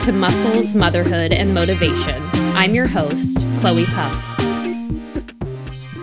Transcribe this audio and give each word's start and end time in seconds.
To 0.00 0.12
Muscles, 0.12 0.74
Motherhood, 0.74 1.32
and 1.32 1.54
Motivation. 1.54 2.22
I'm 2.54 2.74
your 2.74 2.86
host, 2.86 3.38
Chloe 3.60 3.86
Puff. 3.86 4.40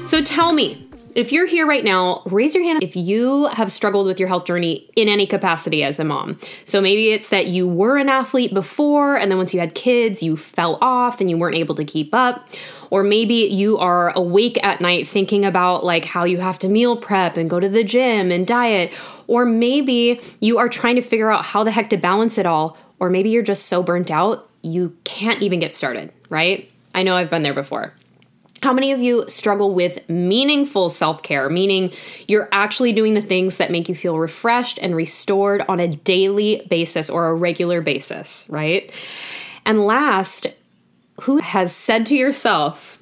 So 0.08 0.23
tell 0.23 0.54
me, 0.54 0.90
if 1.14 1.32
you're 1.32 1.46
here 1.46 1.68
right 1.68 1.84
now, 1.84 2.23
raise 2.26 2.55
your 2.55 2.64
hand 2.64 2.82
if 2.82 2.96
you 2.96 3.46
have 3.48 3.72
struggled 3.72 4.08
with 4.08 4.18
your 4.18 4.27
health 4.27 4.46
journey 4.46 4.90
in 4.96 5.08
any 5.08 5.27
capacity 5.27 5.84
as 5.84 6.00
a 6.00 6.04
mom. 6.04 6.40
So 6.66 6.82
maybe 6.82 7.12
it's 7.12 7.30
that 7.30 7.48
you 7.48 7.68
were 7.68 7.98
an 7.98 8.09
athlete 8.09 8.55
before, 8.55 9.18
and 9.18 9.30
then 9.30 9.38
once 9.38 9.54
you 9.54 9.59
had 9.59 9.76
kids, 9.76 10.23
you 10.23 10.35
fell 10.35 10.80
off 10.82 11.21
and 11.21 11.30
you 11.30 11.38
weren't 11.38 11.58
able 11.58 11.76
to 11.76 11.85
keep 11.85 12.16
up. 12.16 12.48
Or 12.90 13.04
maybe 13.04 13.35
you 13.35 13.77
are 13.77 14.12
awake 14.18 14.58
at 14.63 14.82
night 14.82 15.08
thinking 15.08 15.46
about 15.46 15.84
like 15.84 16.05
how 16.05 16.23
you 16.23 16.40
have 16.40 16.58
to 16.60 16.70
meal 16.70 16.98
prep 16.98 17.38
and 17.38 17.49
go 17.49 17.60
to 17.60 17.70
the 17.70 17.84
gym 17.84 18.32
and 18.32 18.48
diet. 18.48 18.94
Or 19.27 19.46
maybe 19.46 20.20
you 20.40 20.58
are 20.58 20.70
trying 20.70 20.96
to 20.96 21.02
figure 21.02 21.30
out 21.30 21.46
how 21.46 21.63
the 21.63 21.71
heck 21.71 21.90
to 21.91 21.98
balance 21.98 22.38
it 22.38 22.48
all. 22.48 22.77
Or 23.02 23.10
maybe 23.10 23.32
you're 23.32 23.41
just 23.41 23.66
so 23.66 23.82
burnt 23.82 24.12
out, 24.12 24.48
you 24.62 24.96
can't 25.04 25.41
even 25.41 25.60
get 25.60 25.73
started, 25.73 26.14
right? 26.30 26.72
I 26.94 27.02
know 27.02 27.16
I've 27.16 27.32
been 27.32 27.41
there 27.41 27.54
before. 27.54 27.94
How 28.62 28.74
many 28.74 28.91
of 28.91 29.02
you 29.02 29.27
struggle 29.27 29.74
with 29.74 30.08
meaningful 30.08 30.88
self 30.90 31.24
care, 31.24 31.50
meaning 31.50 31.91
you're 32.27 32.48
actually 32.52 32.94
doing 32.94 33.16
the 33.16 33.22
things 33.22 33.58
that 33.58 33.72
make 33.72 33.90
you 33.90 33.96
feel 33.96 34.20
refreshed 34.20 34.77
and 34.84 34.96
restored 34.96 35.66
on 35.68 35.80
a 35.80 35.88
daily 35.88 36.68
basis 36.70 37.10
or 37.10 37.27
a 37.27 37.34
regular 37.34 37.82
basis, 37.82 38.46
right? 38.50 38.91
And 39.66 39.88
last, 39.88 40.46
who 41.21 41.38
has 41.38 41.76
said 41.76 42.05
to 42.05 42.15
yourself, 42.15 43.02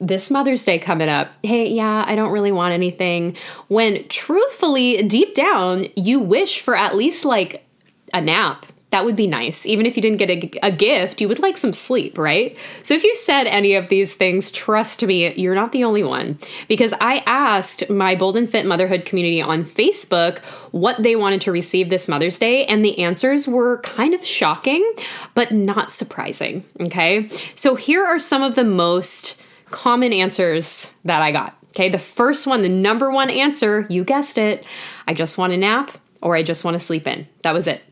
this 0.00 0.32
Mother's 0.32 0.64
Day 0.64 0.80
coming 0.80 1.08
up, 1.08 1.30
hey, 1.44 1.68
yeah, 1.68 2.04
I 2.04 2.16
don't 2.16 2.32
really 2.32 2.52
want 2.52 2.74
anything, 2.74 3.36
when 3.68 4.06
truthfully, 4.08 5.00
deep 5.04 5.36
down, 5.36 5.86
you 5.94 6.18
wish 6.18 6.60
for 6.60 6.76
at 6.76 6.96
least 6.96 7.24
like 7.24 7.64
a 8.12 8.20
nap, 8.20 8.66
that 8.90 9.04
would 9.04 9.16
be 9.16 9.26
nice. 9.26 9.66
Even 9.66 9.84
if 9.84 9.96
you 9.96 10.02
didn't 10.02 10.18
get 10.18 10.30
a, 10.30 10.66
a, 10.68 10.72
gift, 10.72 11.20
you 11.20 11.28
would 11.28 11.40
like 11.40 11.58
some 11.58 11.74
sleep, 11.74 12.16
right? 12.16 12.56
So 12.82 12.94
if 12.94 13.04
you 13.04 13.14
said 13.16 13.46
any 13.46 13.74
of 13.74 13.88
these 13.88 14.14
things, 14.14 14.50
trust 14.50 15.04
me, 15.04 15.34
you're 15.34 15.54
not 15.54 15.72
the 15.72 15.84
only 15.84 16.02
one. 16.02 16.38
Because 16.68 16.94
I 17.00 17.22
asked 17.26 17.90
my 17.90 18.14
Bold 18.14 18.38
and 18.38 18.48
Fit 18.48 18.64
Motherhood 18.64 19.04
community 19.04 19.42
on 19.42 19.62
Facebook 19.62 20.38
what 20.72 21.02
they 21.02 21.16
wanted 21.16 21.42
to 21.42 21.52
receive 21.52 21.90
this 21.90 22.08
Mother's 22.08 22.38
Day, 22.38 22.64
and 22.64 22.82
the 22.82 22.98
answers 22.98 23.46
were 23.46 23.78
kind 23.82 24.14
of 24.14 24.24
shocking, 24.24 24.90
but 25.34 25.52
not 25.52 25.90
surprising, 25.90 26.64
okay? 26.80 27.28
So 27.54 27.74
here 27.74 28.04
are 28.04 28.18
some 28.18 28.42
of 28.42 28.54
the 28.54 28.64
most 28.64 29.40
common 29.70 30.14
answers 30.14 30.94
that 31.04 31.20
I 31.20 31.30
got. 31.30 31.54
Okay, 31.76 31.90
the 31.90 31.98
first 31.98 32.46
one, 32.46 32.62
the 32.62 32.68
number 32.70 33.10
one 33.10 33.28
answer, 33.28 33.86
you 33.90 34.02
guessed 34.02 34.38
it, 34.38 34.64
I 35.06 35.12
just 35.12 35.36
want 35.36 35.52
a 35.52 35.58
nap 35.58 35.90
or 36.22 36.34
I 36.34 36.42
just 36.42 36.64
want 36.64 36.74
to 36.74 36.80
sleep 36.80 37.06
in. 37.06 37.28
That 37.42 37.52
was 37.52 37.68
it. 37.68 37.82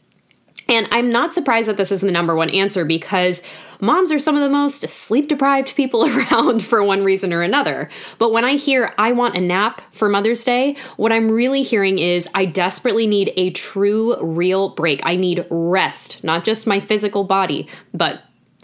And 0.68 0.88
I'm 0.90 1.10
not 1.10 1.32
surprised 1.32 1.68
that 1.68 1.76
this 1.76 1.92
is 1.92 2.00
the 2.00 2.10
number 2.10 2.34
one 2.34 2.50
answer 2.50 2.84
because 2.84 3.42
moms 3.80 4.10
are 4.10 4.18
some 4.18 4.34
of 4.34 4.42
the 4.42 4.48
most 4.48 4.88
sleep 4.90 5.28
deprived 5.28 5.76
people 5.76 6.04
around 6.06 6.64
for 6.64 6.82
one 6.82 7.04
reason 7.04 7.32
or 7.32 7.42
another. 7.42 7.88
But 8.18 8.32
when 8.32 8.44
I 8.44 8.56
hear 8.56 8.92
I 8.98 9.12
want 9.12 9.36
a 9.36 9.40
nap 9.40 9.80
for 9.92 10.08
Mother's 10.08 10.44
Day, 10.44 10.76
what 10.96 11.12
I'm 11.12 11.30
really 11.30 11.62
hearing 11.62 11.98
is 11.98 12.28
I 12.34 12.46
desperately 12.46 13.06
need 13.06 13.32
a 13.36 13.50
true, 13.50 14.20
real 14.22 14.70
break. 14.70 15.00
I 15.04 15.16
need 15.16 15.46
rest, 15.50 16.24
not 16.24 16.44
just 16.44 16.66
my 16.66 16.80
physical 16.80 17.24
body, 17.24 17.68
but 17.94 18.22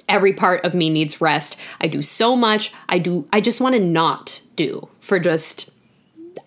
every 0.09 0.33
part 0.33 0.65
of 0.65 0.75
me 0.75 0.91
needs 0.91 1.21
rest. 1.21 1.57
I 1.81 1.87
do 1.87 2.03
so 2.03 2.35
much. 2.37 2.73
I 2.89 2.99
do, 2.99 3.27
I 3.33 3.41
just 3.41 3.61
want 3.61 3.75
to 3.75 3.81
not 3.81 4.41
do 4.57 4.89
for 5.01 5.19
just 5.19 5.71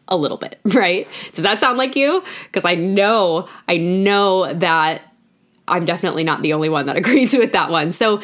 a 0.07 0.17
little 0.17 0.37
bit, 0.37 0.59
right? 0.65 1.07
Does 1.31 1.43
that 1.43 1.59
sound 1.59 1.77
like 1.77 1.95
you? 1.95 2.23
Because 2.43 2.65
I 2.65 2.75
know, 2.75 3.47
I 3.67 3.77
know 3.77 4.53
that 4.53 5.01
I'm 5.67 5.85
definitely 5.85 6.23
not 6.23 6.41
the 6.41 6.53
only 6.53 6.69
one 6.69 6.85
that 6.87 6.95
agrees 7.03 7.33
with 7.33 7.53
that 7.53 7.69
one. 7.69 7.91
So, 7.91 8.21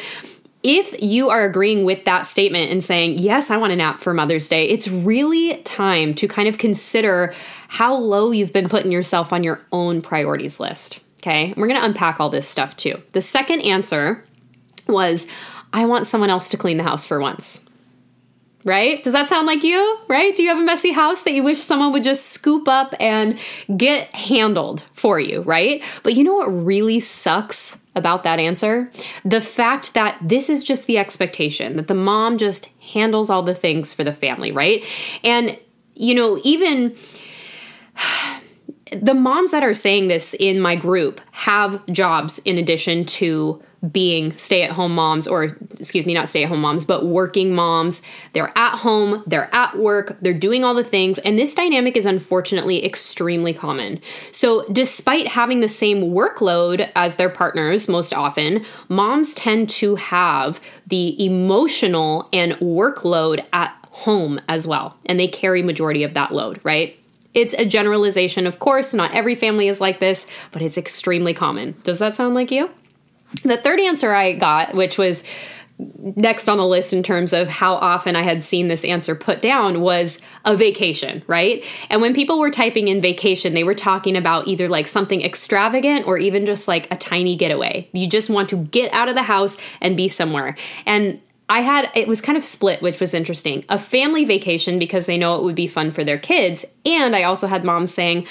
if 0.62 1.02
you 1.02 1.28
are 1.28 1.44
agreeing 1.44 1.84
with 1.84 2.04
that 2.04 2.24
statement 2.24 2.70
and 2.70 2.84
saying, 2.84 3.18
Yes, 3.18 3.50
I 3.50 3.56
want 3.56 3.72
a 3.72 3.76
nap 3.76 4.00
for 4.00 4.14
Mother's 4.14 4.48
Day, 4.48 4.68
it's 4.68 4.86
really 4.86 5.60
time 5.62 6.14
to 6.14 6.28
kind 6.28 6.48
of 6.48 6.58
consider 6.58 7.34
how 7.68 7.96
low 7.96 8.30
you've 8.30 8.52
been 8.52 8.68
putting 8.68 8.92
yourself 8.92 9.32
on 9.32 9.42
your 9.42 9.60
own 9.72 10.02
priorities 10.02 10.60
list. 10.60 11.00
Okay, 11.20 11.52
we're 11.56 11.68
gonna 11.68 11.84
unpack 11.84 12.20
all 12.20 12.30
this 12.30 12.48
stuff 12.48 12.76
too. 12.76 13.02
The 13.12 13.20
second 13.20 13.62
answer 13.62 14.24
was, 14.86 15.28
I 15.72 15.86
want 15.86 16.06
someone 16.06 16.30
else 16.30 16.48
to 16.50 16.56
clean 16.56 16.76
the 16.76 16.82
house 16.82 17.06
for 17.06 17.18
once 17.18 17.68
right? 18.64 19.02
Does 19.02 19.12
that 19.12 19.28
sound 19.28 19.46
like 19.46 19.62
you, 19.62 19.98
right? 20.08 20.34
Do 20.34 20.42
you 20.42 20.48
have 20.48 20.58
a 20.58 20.64
messy 20.64 20.92
house 20.92 21.22
that 21.22 21.32
you 21.32 21.42
wish 21.42 21.60
someone 21.60 21.92
would 21.92 22.02
just 22.02 22.28
scoop 22.28 22.68
up 22.68 22.94
and 23.00 23.38
get 23.76 24.14
handled 24.14 24.84
for 24.92 25.18
you, 25.18 25.42
right? 25.42 25.82
But 26.02 26.14
you 26.14 26.24
know 26.24 26.34
what 26.34 26.46
really 26.46 27.00
sucks 27.00 27.82
about 27.94 28.22
that 28.22 28.38
answer? 28.38 28.90
The 29.24 29.40
fact 29.40 29.94
that 29.94 30.16
this 30.22 30.48
is 30.48 30.62
just 30.62 30.86
the 30.86 30.98
expectation 30.98 31.76
that 31.76 31.88
the 31.88 31.94
mom 31.94 32.38
just 32.38 32.66
handles 32.92 33.30
all 33.30 33.42
the 33.42 33.54
things 33.54 33.92
for 33.92 34.04
the 34.04 34.12
family, 34.12 34.52
right? 34.52 34.84
And, 35.24 35.58
you 35.94 36.14
know, 36.14 36.40
even 36.44 36.96
the 38.92 39.14
moms 39.14 39.50
that 39.50 39.64
are 39.64 39.74
saying 39.74 40.08
this 40.08 40.34
in 40.34 40.60
my 40.60 40.76
group 40.76 41.20
have 41.32 41.84
jobs 41.86 42.38
in 42.40 42.58
addition 42.58 43.04
to 43.06 43.62
being 43.90 44.34
stay 44.36 44.62
at 44.62 44.70
home 44.70 44.94
moms, 44.94 45.26
or 45.26 45.56
excuse 45.78 46.06
me, 46.06 46.14
not 46.14 46.28
stay 46.28 46.44
at 46.44 46.48
home 46.48 46.60
moms, 46.60 46.84
but 46.84 47.04
working 47.04 47.52
moms. 47.52 48.02
They're 48.32 48.52
at 48.56 48.78
home, 48.78 49.24
they're 49.26 49.52
at 49.54 49.76
work, 49.76 50.16
they're 50.20 50.32
doing 50.32 50.64
all 50.64 50.74
the 50.74 50.84
things. 50.84 51.18
And 51.18 51.38
this 51.38 51.54
dynamic 51.54 51.96
is 51.96 52.06
unfortunately 52.06 52.84
extremely 52.84 53.52
common. 53.52 54.00
So, 54.30 54.66
despite 54.70 55.26
having 55.26 55.60
the 55.60 55.68
same 55.68 56.12
workload 56.12 56.90
as 56.94 57.16
their 57.16 57.28
partners 57.28 57.88
most 57.88 58.12
often, 58.12 58.64
moms 58.88 59.34
tend 59.34 59.68
to 59.70 59.96
have 59.96 60.60
the 60.86 61.24
emotional 61.24 62.28
and 62.32 62.52
workload 62.54 63.44
at 63.52 63.76
home 63.90 64.40
as 64.48 64.66
well. 64.66 64.96
And 65.06 65.18
they 65.18 65.28
carry 65.28 65.62
majority 65.62 66.02
of 66.04 66.14
that 66.14 66.32
load, 66.32 66.60
right? 66.62 66.98
It's 67.34 67.54
a 67.54 67.64
generalization, 67.64 68.46
of 68.46 68.58
course. 68.58 68.94
Not 68.94 69.12
every 69.14 69.34
family 69.34 69.68
is 69.68 69.80
like 69.80 70.00
this, 70.00 70.30
but 70.50 70.62
it's 70.62 70.78
extremely 70.78 71.34
common. 71.34 71.74
Does 71.82 71.98
that 71.98 72.14
sound 72.14 72.34
like 72.34 72.50
you? 72.50 72.70
The 73.42 73.56
third 73.56 73.80
answer 73.80 74.12
I 74.12 74.32
got, 74.32 74.74
which 74.74 74.98
was 74.98 75.24
next 75.98 76.48
on 76.48 76.58
the 76.58 76.66
list 76.66 76.92
in 76.92 77.02
terms 77.02 77.32
of 77.32 77.48
how 77.48 77.74
often 77.74 78.14
I 78.14 78.22
had 78.22 78.44
seen 78.44 78.68
this 78.68 78.84
answer 78.84 79.14
put 79.14 79.42
down 79.42 79.80
was 79.80 80.20
a 80.44 80.56
vacation, 80.56 81.22
right? 81.26 81.64
And 81.90 82.00
when 82.00 82.14
people 82.14 82.38
were 82.38 82.50
typing 82.50 82.88
in 82.88 83.00
vacation, 83.00 83.54
they 83.54 83.64
were 83.64 83.74
talking 83.74 84.16
about 84.16 84.46
either 84.46 84.68
like 84.68 84.86
something 84.86 85.22
extravagant 85.22 86.06
or 86.06 86.18
even 86.18 86.46
just 86.46 86.68
like 86.68 86.92
a 86.92 86.96
tiny 86.96 87.36
getaway. 87.36 87.88
You 87.92 88.08
just 88.08 88.30
want 88.30 88.48
to 88.50 88.56
get 88.56 88.92
out 88.92 89.08
of 89.08 89.14
the 89.14 89.22
house 89.22 89.56
and 89.80 89.96
be 89.96 90.08
somewhere. 90.08 90.56
And 90.86 91.20
I 91.48 91.60
had 91.60 91.90
it 91.94 92.08
was 92.08 92.20
kind 92.20 92.38
of 92.38 92.44
split, 92.44 92.80
which 92.80 93.00
was 93.00 93.12
interesting. 93.12 93.64
A 93.68 93.78
family 93.78 94.24
vacation 94.24 94.78
because 94.78 95.06
they 95.06 95.18
know 95.18 95.36
it 95.36 95.42
would 95.42 95.56
be 95.56 95.66
fun 95.66 95.90
for 95.90 96.04
their 96.04 96.18
kids, 96.18 96.64
and 96.86 97.14
I 97.14 97.24
also 97.24 97.46
had 97.46 97.64
moms 97.64 97.92
saying, 97.92 98.26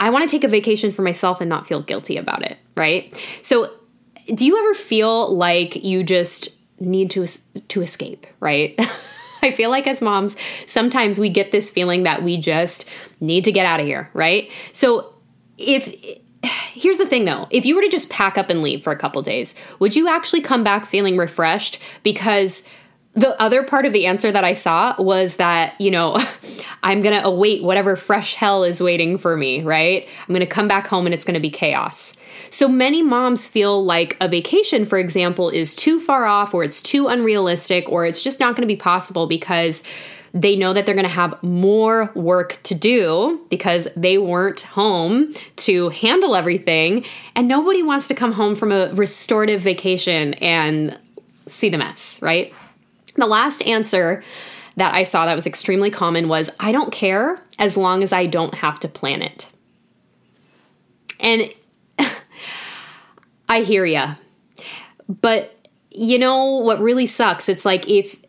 "I 0.00 0.10
want 0.10 0.28
to 0.28 0.34
take 0.34 0.44
a 0.44 0.48
vacation 0.48 0.90
for 0.90 1.02
myself 1.02 1.40
and 1.40 1.50
not 1.50 1.66
feel 1.66 1.82
guilty 1.82 2.16
about 2.16 2.42
it." 2.42 2.56
Right? 2.76 3.20
So 3.42 3.70
do 4.34 4.46
you 4.46 4.58
ever 4.58 4.74
feel 4.74 5.34
like 5.34 5.82
you 5.82 6.02
just 6.02 6.48
need 6.80 7.10
to 7.12 7.26
to 7.68 7.82
escape, 7.82 8.26
right? 8.40 8.78
I 9.42 9.50
feel 9.50 9.70
like 9.70 9.86
as 9.88 10.00
moms, 10.00 10.36
sometimes 10.66 11.18
we 11.18 11.28
get 11.28 11.50
this 11.50 11.70
feeling 11.70 12.04
that 12.04 12.22
we 12.22 12.40
just 12.40 12.88
need 13.20 13.44
to 13.44 13.52
get 13.52 13.66
out 13.66 13.80
of 13.80 13.86
here, 13.86 14.08
right? 14.14 14.50
So 14.70 15.14
if 15.58 15.94
here's 16.44 16.98
the 16.98 17.06
thing 17.06 17.24
though, 17.24 17.48
if 17.50 17.64
you 17.64 17.74
were 17.74 17.82
to 17.82 17.88
just 17.88 18.10
pack 18.10 18.38
up 18.38 18.50
and 18.50 18.62
leave 18.62 18.82
for 18.82 18.92
a 18.92 18.98
couple 18.98 19.20
days, 19.22 19.54
would 19.78 19.96
you 19.96 20.08
actually 20.08 20.40
come 20.40 20.64
back 20.64 20.86
feeling 20.86 21.16
refreshed 21.16 21.78
because 22.02 22.68
the 23.14 23.40
other 23.40 23.62
part 23.62 23.84
of 23.84 23.92
the 23.92 24.06
answer 24.06 24.32
that 24.32 24.44
I 24.44 24.54
saw 24.54 24.94
was 24.98 25.36
that, 25.36 25.78
you 25.80 25.90
know, 25.90 26.16
I'm 26.82 27.02
going 27.02 27.14
to 27.14 27.24
await 27.24 27.62
whatever 27.62 27.94
fresh 27.94 28.34
hell 28.34 28.64
is 28.64 28.82
waiting 28.82 29.18
for 29.18 29.36
me, 29.36 29.62
right? 29.62 30.08
I'm 30.20 30.34
going 30.34 30.40
to 30.40 30.46
come 30.46 30.66
back 30.66 30.86
home 30.86 31.06
and 31.06 31.14
it's 31.14 31.24
going 31.24 31.34
to 31.34 31.40
be 31.40 31.50
chaos. 31.50 32.16
So 32.50 32.68
many 32.68 33.02
moms 33.02 33.46
feel 33.46 33.84
like 33.84 34.16
a 34.20 34.28
vacation, 34.28 34.84
for 34.84 34.98
example, 34.98 35.50
is 35.50 35.74
too 35.74 36.00
far 36.00 36.24
off 36.24 36.54
or 36.54 36.64
it's 36.64 36.80
too 36.80 37.08
unrealistic 37.08 37.88
or 37.88 38.06
it's 38.06 38.22
just 38.22 38.40
not 38.40 38.56
going 38.56 38.66
to 38.66 38.72
be 38.72 38.76
possible 38.76 39.26
because 39.26 39.84
they 40.34 40.56
know 40.56 40.72
that 40.72 40.86
they're 40.86 40.94
going 40.94 41.04
to 41.04 41.10
have 41.10 41.40
more 41.42 42.10
work 42.14 42.58
to 42.62 42.74
do 42.74 43.44
because 43.50 43.88
they 43.94 44.16
weren't 44.16 44.62
home 44.62 45.34
to 45.56 45.90
handle 45.90 46.34
everything. 46.34 47.04
And 47.36 47.46
nobody 47.48 47.82
wants 47.82 48.08
to 48.08 48.14
come 48.14 48.32
home 48.32 48.56
from 48.56 48.72
a 48.72 48.90
restorative 48.94 49.60
vacation 49.60 50.32
and 50.34 50.98
see 51.46 51.68
the 51.68 51.76
mess, 51.76 52.20
right? 52.22 52.54
The 53.16 53.26
last 53.26 53.62
answer 53.66 54.22
that 54.76 54.94
I 54.94 55.04
saw 55.04 55.26
that 55.26 55.34
was 55.34 55.46
extremely 55.46 55.90
common 55.90 56.28
was 56.28 56.50
I 56.58 56.72
don't 56.72 56.92
care 56.92 57.40
as 57.58 57.76
long 57.76 58.02
as 58.02 58.12
I 58.12 58.26
don't 58.26 58.54
have 58.54 58.80
to 58.80 58.88
plan 58.88 59.22
it. 59.22 59.50
And 61.20 61.52
I 63.48 63.62
hear 63.62 63.84
ya. 63.84 64.14
But 65.20 65.68
you 65.90 66.18
know 66.18 66.58
what 66.58 66.80
really 66.80 67.06
sucks? 67.06 67.48
It's 67.48 67.66
like 67.66 67.88
if, 67.88 68.20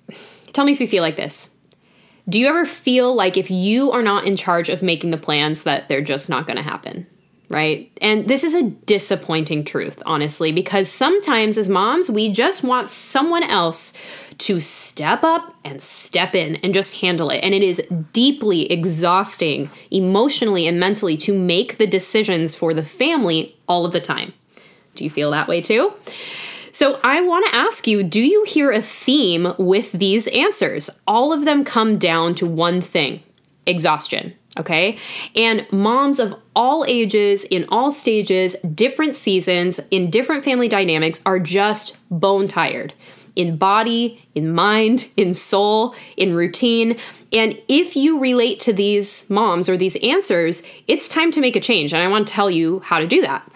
tell 0.51 0.65
me 0.65 0.73
if 0.73 0.81
you 0.81 0.87
feel 0.87 1.03
like 1.03 1.15
this. 1.15 1.49
Do 2.27 2.39
you 2.39 2.47
ever 2.47 2.65
feel 2.65 3.13
like 3.13 3.37
if 3.37 3.51
you 3.51 3.91
are 3.91 4.03
not 4.03 4.25
in 4.25 4.37
charge 4.37 4.69
of 4.69 4.81
making 4.81 5.11
the 5.11 5.17
plans, 5.17 5.63
that 5.63 5.89
they're 5.89 6.01
just 6.01 6.29
not 6.29 6.47
going 6.47 6.57
to 6.57 6.63
happen? 6.63 7.05
Right? 7.49 7.91
And 8.01 8.27
this 8.27 8.43
is 8.43 8.53
a 8.53 8.63
disappointing 8.63 9.63
truth, 9.63 10.01
honestly, 10.05 10.51
because 10.51 10.89
sometimes 10.89 11.57
as 11.57 11.69
moms, 11.69 12.09
we 12.09 12.31
just 12.31 12.63
want 12.63 12.89
someone 12.89 13.43
else 13.43 13.93
to 14.39 14.59
step 14.59 15.23
up 15.23 15.55
and 15.63 15.81
step 15.81 16.35
in 16.35 16.55
and 16.57 16.73
just 16.73 16.97
handle 16.97 17.29
it. 17.29 17.39
And 17.43 17.53
it 17.53 17.61
is 17.61 17.81
deeply 18.11 18.71
exhausting 18.71 19.69
emotionally 19.91 20.67
and 20.67 20.79
mentally 20.79 21.17
to 21.17 21.37
make 21.37 21.77
the 21.77 21.87
decisions 21.87 22.55
for 22.55 22.73
the 22.73 22.83
family 22.83 23.55
all 23.67 23.85
of 23.85 23.93
the 23.93 24.01
time. 24.01 24.33
Do 24.95 25.03
you 25.03 25.09
feel 25.09 25.31
that 25.31 25.47
way 25.47 25.61
too? 25.61 25.93
So, 26.71 26.99
I 27.03 27.21
want 27.21 27.45
to 27.45 27.55
ask 27.55 27.85
you 27.85 28.01
do 28.01 28.21
you 28.21 28.45
hear 28.45 28.71
a 28.71 28.81
theme 28.81 29.53
with 29.59 29.91
these 29.91 30.27
answers? 30.29 30.89
All 31.05 31.31
of 31.31 31.45
them 31.45 31.63
come 31.63 31.99
down 31.99 32.33
to 32.35 32.47
one 32.47 32.81
thing 32.81 33.21
exhaustion. 33.65 34.33
Okay. 34.57 34.97
And 35.35 35.65
moms 35.71 36.19
of 36.19 36.35
all 36.55 36.85
ages, 36.87 37.43
in 37.43 37.65
all 37.69 37.89
stages, 37.89 38.55
different 38.75 39.15
seasons, 39.15 39.79
in 39.89 40.11
different 40.11 40.43
family 40.43 40.67
dynamics 40.67 41.21
are 41.25 41.39
just 41.39 41.97
bone 42.11 42.47
tired 42.47 42.93
in 43.35 43.57
body, 43.57 44.23
in 44.35 44.53
mind, 44.53 45.09
in 45.17 45.33
soul, 45.33 45.95
in 46.17 46.35
routine. 46.35 46.99
And 47.31 47.59
if 47.67 47.95
you 47.95 48.19
relate 48.19 48.59
to 48.61 48.73
these 48.73 49.29
moms 49.29 49.67
or 49.67 49.77
these 49.77 49.95
answers, 50.03 50.63
it's 50.87 51.09
time 51.09 51.31
to 51.31 51.41
make 51.41 51.55
a 51.55 51.59
change. 51.59 51.93
And 51.93 52.01
I 52.01 52.07
want 52.07 52.27
to 52.27 52.33
tell 52.33 52.51
you 52.51 52.79
how 52.81 52.99
to 52.99 53.07
do 53.07 53.21
that. 53.21 53.49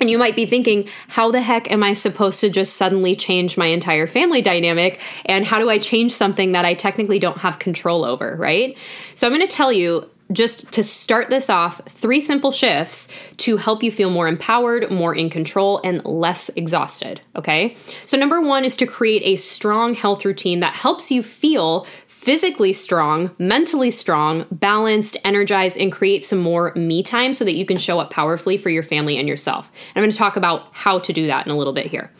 And 0.00 0.10
you 0.10 0.18
might 0.18 0.36
be 0.36 0.44
thinking, 0.44 0.88
how 1.08 1.30
the 1.30 1.40
heck 1.40 1.70
am 1.70 1.82
I 1.82 1.94
supposed 1.94 2.40
to 2.40 2.50
just 2.50 2.76
suddenly 2.76 3.14
change 3.14 3.56
my 3.56 3.66
entire 3.66 4.06
family 4.06 4.42
dynamic? 4.42 5.00
And 5.24 5.46
how 5.46 5.58
do 5.58 5.70
I 5.70 5.78
change 5.78 6.12
something 6.12 6.52
that 6.52 6.64
I 6.64 6.74
technically 6.74 7.18
don't 7.18 7.38
have 7.38 7.58
control 7.58 8.04
over, 8.04 8.36
right? 8.36 8.76
So 9.14 9.26
I'm 9.26 9.32
going 9.32 9.46
to 9.46 9.56
tell 9.56 9.72
you 9.72 10.10
just 10.32 10.70
to 10.72 10.82
start 10.82 11.30
this 11.30 11.50
off, 11.50 11.80
three 11.88 12.20
simple 12.20 12.50
shifts 12.50 13.08
to 13.38 13.56
help 13.56 13.82
you 13.82 13.92
feel 13.92 14.10
more 14.10 14.26
empowered, 14.26 14.90
more 14.90 15.14
in 15.14 15.30
control, 15.30 15.80
and 15.84 16.04
less 16.04 16.48
exhausted. 16.50 17.20
Okay. 17.36 17.76
So, 18.06 18.16
number 18.16 18.40
one 18.40 18.64
is 18.64 18.76
to 18.76 18.86
create 18.86 19.22
a 19.24 19.36
strong 19.36 19.94
health 19.94 20.24
routine 20.24 20.60
that 20.60 20.74
helps 20.74 21.10
you 21.10 21.22
feel 21.22 21.86
physically 22.06 22.72
strong, 22.72 23.30
mentally 23.38 23.90
strong, 23.90 24.46
balanced, 24.50 25.14
energized, 25.24 25.76
and 25.76 25.92
create 25.92 26.24
some 26.24 26.38
more 26.38 26.72
me 26.74 27.02
time 27.02 27.34
so 27.34 27.44
that 27.44 27.52
you 27.52 27.66
can 27.66 27.76
show 27.76 28.00
up 28.00 28.10
powerfully 28.10 28.56
for 28.56 28.70
your 28.70 28.82
family 28.82 29.18
and 29.18 29.28
yourself. 29.28 29.70
And 29.94 29.96
I'm 29.98 30.04
going 30.04 30.10
to 30.10 30.16
talk 30.16 30.36
about 30.36 30.68
how 30.72 30.98
to 31.00 31.12
do 31.12 31.26
that 31.26 31.44
in 31.44 31.52
a 31.52 31.56
little 31.56 31.74
bit 31.74 31.84
here. 31.84 32.10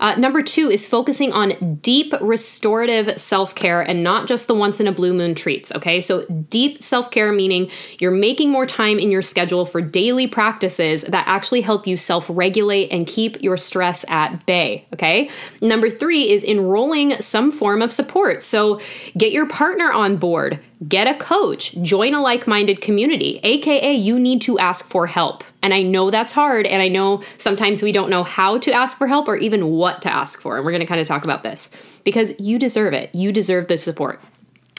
Uh, 0.00 0.14
number 0.16 0.42
two 0.42 0.70
is 0.70 0.86
focusing 0.86 1.32
on 1.32 1.76
deep 1.76 2.12
restorative 2.20 3.20
self 3.20 3.54
care 3.54 3.82
and 3.82 4.02
not 4.02 4.26
just 4.26 4.46
the 4.46 4.54
once 4.54 4.80
in 4.80 4.86
a 4.86 4.92
blue 4.92 5.12
moon 5.12 5.34
treats. 5.34 5.70
Okay, 5.72 6.00
so 6.00 6.24
deep 6.48 6.82
self 6.82 7.10
care 7.10 7.30
meaning 7.32 7.70
you're 7.98 8.10
making 8.10 8.50
more 8.50 8.66
time 8.66 8.98
in 8.98 9.10
your 9.10 9.22
schedule 9.22 9.66
for 9.66 9.80
daily 9.80 10.26
practices 10.26 11.02
that 11.02 11.24
actually 11.28 11.60
help 11.60 11.86
you 11.86 11.96
self 11.96 12.26
regulate 12.28 12.90
and 12.90 13.06
keep 13.06 13.40
your 13.42 13.56
stress 13.56 14.04
at 14.08 14.44
bay. 14.46 14.86
Okay, 14.94 15.30
number 15.60 15.90
three 15.90 16.30
is 16.30 16.44
enrolling 16.44 17.20
some 17.20 17.52
form 17.52 17.82
of 17.82 17.92
support. 17.92 18.42
So 18.42 18.80
get 19.16 19.32
your 19.32 19.46
partner 19.46 19.92
on 19.92 20.16
board 20.16 20.60
get 20.88 21.06
a 21.06 21.14
coach, 21.18 21.72
join 21.82 22.14
a 22.14 22.20
like 22.20 22.46
minded 22.46 22.80
community, 22.80 23.38
aka 23.42 23.92
you 23.92 24.18
need 24.18 24.40
to 24.42 24.58
ask 24.58 24.86
for 24.86 25.06
help. 25.06 25.44
And 25.62 25.74
I 25.74 25.82
know 25.82 26.10
that's 26.10 26.32
hard, 26.32 26.66
and 26.66 26.82
I 26.82 26.88
know 26.88 27.22
sometimes 27.36 27.82
we 27.82 27.92
don't 27.92 28.10
know 28.10 28.22
how 28.22 28.58
to 28.58 28.72
ask 28.72 28.96
for 28.96 29.06
help 29.06 29.28
or 29.28 29.36
even 29.36 29.68
what 29.68 30.02
to 30.02 30.14
ask 30.14 30.40
for. 30.40 30.56
And 30.56 30.64
we're 30.64 30.72
gonna 30.72 30.86
kind 30.86 31.00
of 31.00 31.06
talk 31.06 31.24
about 31.24 31.42
this 31.42 31.70
because 32.04 32.38
you 32.40 32.58
deserve 32.58 32.94
it. 32.94 33.14
You 33.14 33.32
deserve 33.32 33.68
the 33.68 33.76
support. 33.76 34.20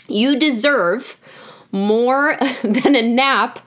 You 0.08 0.40
deserve 0.40 1.20
more 1.72 2.36
than 2.64 2.96
a 2.96 3.02
nap 3.02 3.60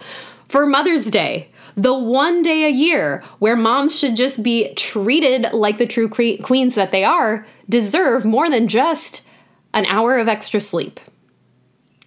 for 0.49 0.67
Mother's 0.67 1.11
Day. 1.11 1.51
The 1.77 1.95
one 1.95 2.43
day 2.43 2.65
a 2.65 2.71
year 2.71 3.23
where 3.41 3.57
moms 3.57 3.99
should 3.99 4.15
just 4.15 4.45
be 4.45 4.73
treated 4.75 5.53
like 5.53 5.79
the 5.79 5.87
true 5.87 6.09
queens 6.09 6.77
that 6.77 6.93
they 6.93 7.03
are, 7.03 7.45
deserve 7.69 8.25
more 8.25 8.49
than 8.49 8.69
just 8.69 9.27
an 9.73 9.85
hour 9.87 10.19
of 10.19 10.29
extra 10.29 10.61
sleep 10.61 11.01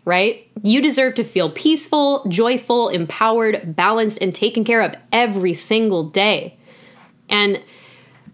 right? 0.07 0.49
You 0.63 0.81
deserve 0.81 1.15
to 1.15 1.23
feel 1.25 1.51
peaceful, 1.51 2.25
joyful, 2.29 2.87
empowered, 2.87 3.75
balanced, 3.75 4.21
and 4.21 4.33
taken 4.33 4.63
care 4.63 4.81
of 4.81 4.95
every 5.11 5.53
single 5.53 6.05
day. 6.05 6.57
And 7.27 7.61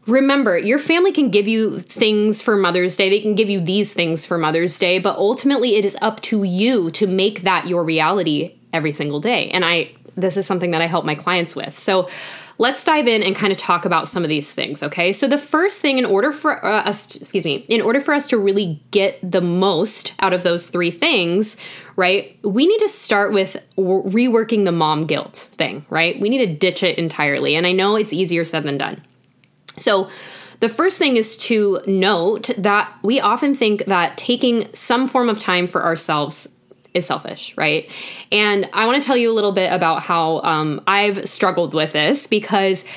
remember, 0.05 0.55
your 0.55 0.77
family 0.77 1.11
can 1.11 1.31
give 1.31 1.47
you 1.47 1.79
things 1.79 2.43
for 2.43 2.55
Mother's 2.55 2.95
Day, 2.95 3.09
they 3.09 3.21
can 3.21 3.33
give 3.33 3.49
you 3.49 3.59
these 3.59 3.91
things 3.91 4.23
for 4.23 4.37
Mother's 4.37 4.77
Day, 4.77 4.99
but 4.99 5.17
ultimately 5.17 5.75
it 5.75 5.83
is 5.83 5.97
up 5.99 6.21
to 6.21 6.43
you 6.43 6.91
to 6.91 7.07
make 7.07 7.41
that 7.41 7.65
your 7.65 7.83
reality 7.83 8.55
every 8.71 8.91
single 8.91 9.19
day. 9.19 9.49
And 9.49 9.65
I, 9.65 9.93
this 10.15 10.37
is 10.37 10.45
something 10.45 10.69
that 10.71 10.81
I 10.83 10.85
help 10.85 11.05
my 11.05 11.15
clients 11.15 11.55
with. 11.55 11.79
So, 11.79 12.07
let's 12.57 12.83
dive 12.83 13.07
in 13.07 13.23
and 13.23 13.35
kind 13.35 13.51
of 13.51 13.57
talk 13.57 13.85
about 13.85 14.07
some 14.07 14.23
of 14.23 14.29
these 14.29 14.53
things, 14.53 14.83
okay? 14.83 15.11
So 15.13 15.27
the 15.27 15.37
first 15.37 15.81
thing 15.81 15.97
in 15.97 16.05
order 16.05 16.31
for 16.31 16.63
uh, 16.63 16.83
us, 16.83 17.07
to, 17.07 17.19
excuse 17.19 17.45
me, 17.45 17.65
in 17.67 17.81
order 17.81 17.99
for 17.99 18.13
us 18.13 18.27
to 18.27 18.37
really 18.37 18.81
get 18.91 19.19
the 19.23 19.41
most 19.41 20.13
out 20.19 20.33
of 20.33 20.43
those 20.43 20.67
three 20.67 20.91
things, 20.91 21.57
right? 21.95 22.37
We 22.43 22.67
need 22.67 22.79
to 22.79 22.89
start 22.89 23.33
with 23.33 23.57
reworking 23.77 24.65
the 24.65 24.71
mom 24.71 25.05
guilt 25.05 25.49
thing, 25.57 25.85
right? 25.89 26.19
We 26.19 26.29
need 26.29 26.45
to 26.45 26.53
ditch 26.53 26.83
it 26.83 26.97
entirely. 26.97 27.55
And 27.55 27.65
I 27.65 27.71
know 27.71 27.95
it's 27.95 28.13
easier 28.13 28.45
said 28.45 28.63
than 28.63 28.77
done. 28.77 29.03
So 29.77 30.09
the 30.59 30.69
first 30.69 30.97
thing 30.97 31.17
is 31.17 31.35
to 31.37 31.81
note 31.87 32.49
that 32.57 32.93
we 33.03 33.19
often 33.19 33.53
think 33.55 33.85
that 33.85 34.17
taking 34.17 34.73
some 34.73 35.07
form 35.07 35.27
of 35.27 35.39
time 35.39 35.67
for 35.67 35.83
ourselves 35.83 36.47
is 36.93 37.05
selfish, 37.05 37.55
right? 37.57 37.89
And 38.31 38.69
I 38.73 38.85
want 38.85 39.01
to 39.01 39.05
tell 39.05 39.17
you 39.17 39.31
a 39.31 39.33
little 39.33 39.51
bit 39.51 39.71
about 39.71 40.01
how 40.01 40.41
um, 40.41 40.81
I've 40.87 41.27
struggled 41.27 41.73
with 41.73 41.93
this 41.93 42.27
because 42.27 42.87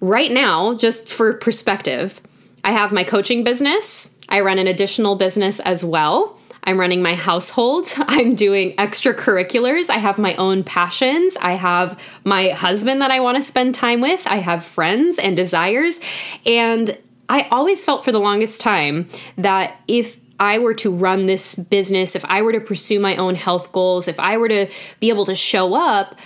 right 0.00 0.30
now, 0.30 0.74
just 0.74 1.08
for 1.08 1.34
perspective, 1.34 2.20
I 2.64 2.72
have 2.72 2.92
my 2.92 3.04
coaching 3.04 3.44
business, 3.44 4.16
I 4.28 4.40
run 4.40 4.58
an 4.58 4.66
additional 4.66 5.16
business 5.16 5.60
as 5.60 5.84
well. 5.84 6.38
I'm 6.64 6.80
running 6.80 7.00
my 7.00 7.14
household. 7.14 7.86
I'm 7.96 8.34
doing 8.34 8.74
extracurriculars. 8.76 9.88
I 9.88 9.98
have 9.98 10.18
my 10.18 10.34
own 10.34 10.64
passions. 10.64 11.36
I 11.36 11.52
have 11.52 12.00
my 12.24 12.48
husband 12.50 13.02
that 13.02 13.12
I 13.12 13.20
want 13.20 13.36
to 13.36 13.42
spend 13.42 13.74
time 13.74 14.00
with. 14.00 14.26
I 14.26 14.36
have 14.36 14.64
friends 14.64 15.18
and 15.18 15.36
desires. 15.36 16.00
And 16.44 16.98
I 17.28 17.42
always 17.50 17.84
felt 17.84 18.04
for 18.04 18.12
the 18.12 18.18
longest 18.18 18.60
time 18.60 19.08
that 19.36 19.76
if 19.86 20.18
I 20.38 20.58
were 20.58 20.74
to 20.74 20.90
run 20.90 21.26
this 21.26 21.54
business, 21.54 22.14
if 22.14 22.24
I 22.26 22.42
were 22.42 22.52
to 22.52 22.60
pursue 22.60 23.00
my 23.00 23.16
own 23.16 23.34
health 23.34 23.72
goals, 23.72 24.08
if 24.08 24.20
I 24.20 24.36
were 24.36 24.48
to 24.48 24.70
be 25.00 25.08
able 25.08 25.26
to 25.26 25.34
show 25.34 25.74
up, 25.74 26.18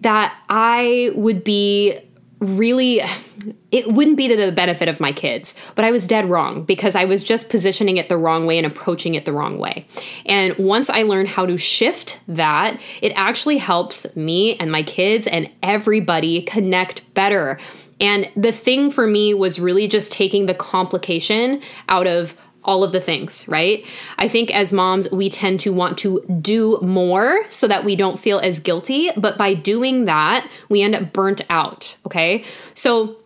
that 0.00 0.36
I 0.48 1.12
would 1.14 1.44
be 1.44 2.00
really 2.42 3.00
it 3.70 3.90
wouldn't 3.92 4.16
be 4.16 4.26
to 4.26 4.36
the 4.36 4.50
benefit 4.50 4.88
of 4.88 4.98
my 4.98 5.12
kids 5.12 5.54
but 5.76 5.84
i 5.84 5.92
was 5.92 6.08
dead 6.08 6.26
wrong 6.26 6.64
because 6.64 6.96
i 6.96 7.04
was 7.04 7.22
just 7.22 7.48
positioning 7.48 7.98
it 7.98 8.08
the 8.08 8.16
wrong 8.16 8.46
way 8.46 8.58
and 8.58 8.66
approaching 8.66 9.14
it 9.14 9.24
the 9.24 9.32
wrong 9.32 9.58
way. 9.58 9.86
And 10.26 10.56
once 10.58 10.90
i 10.90 11.02
learned 11.02 11.28
how 11.28 11.46
to 11.46 11.56
shift 11.56 12.18
that 12.26 12.80
it 13.00 13.12
actually 13.14 13.58
helps 13.58 14.16
me 14.16 14.56
and 14.56 14.72
my 14.72 14.82
kids 14.82 15.28
and 15.28 15.48
everybody 15.62 16.42
connect 16.42 17.14
better. 17.14 17.60
And 18.00 18.28
the 18.34 18.50
thing 18.50 18.90
for 18.90 19.06
me 19.06 19.32
was 19.34 19.60
really 19.60 19.86
just 19.86 20.10
taking 20.10 20.46
the 20.46 20.54
complication 20.54 21.62
out 21.88 22.08
of 22.08 22.36
all 22.64 22.84
of 22.84 22.92
the 22.92 23.00
things, 23.00 23.46
right? 23.48 23.84
I 24.18 24.28
think 24.28 24.54
as 24.54 24.72
moms, 24.72 25.10
we 25.10 25.28
tend 25.28 25.60
to 25.60 25.72
want 25.72 25.98
to 25.98 26.24
do 26.40 26.78
more 26.80 27.44
so 27.48 27.66
that 27.68 27.84
we 27.84 27.96
don't 27.96 28.18
feel 28.18 28.38
as 28.38 28.60
guilty. 28.60 29.10
But 29.16 29.36
by 29.36 29.54
doing 29.54 30.04
that, 30.06 30.48
we 30.68 30.82
end 30.82 30.94
up 30.94 31.12
burnt 31.12 31.42
out, 31.50 31.96
okay? 32.06 32.44
So, 32.74 33.16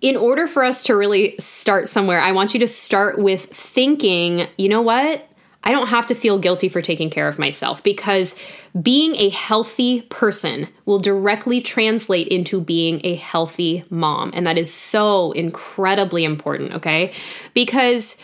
in 0.00 0.16
order 0.16 0.46
for 0.46 0.64
us 0.64 0.82
to 0.84 0.96
really 0.96 1.36
start 1.38 1.86
somewhere, 1.86 2.20
I 2.20 2.32
want 2.32 2.54
you 2.54 2.60
to 2.60 2.66
start 2.66 3.18
with 3.18 3.44
thinking, 3.46 4.48
you 4.56 4.68
know 4.68 4.80
what? 4.80 5.29
I 5.62 5.72
don't 5.72 5.88
have 5.88 6.06
to 6.06 6.14
feel 6.14 6.38
guilty 6.38 6.68
for 6.68 6.80
taking 6.80 7.10
care 7.10 7.28
of 7.28 7.38
myself 7.38 7.82
because 7.82 8.38
being 8.80 9.14
a 9.16 9.28
healthy 9.28 10.02
person 10.02 10.68
will 10.86 10.98
directly 10.98 11.60
translate 11.60 12.28
into 12.28 12.60
being 12.60 13.00
a 13.04 13.16
healthy 13.16 13.84
mom. 13.90 14.30
And 14.34 14.46
that 14.46 14.56
is 14.56 14.72
so 14.72 15.32
incredibly 15.32 16.24
important, 16.24 16.72
okay? 16.72 17.12
Because 17.52 18.20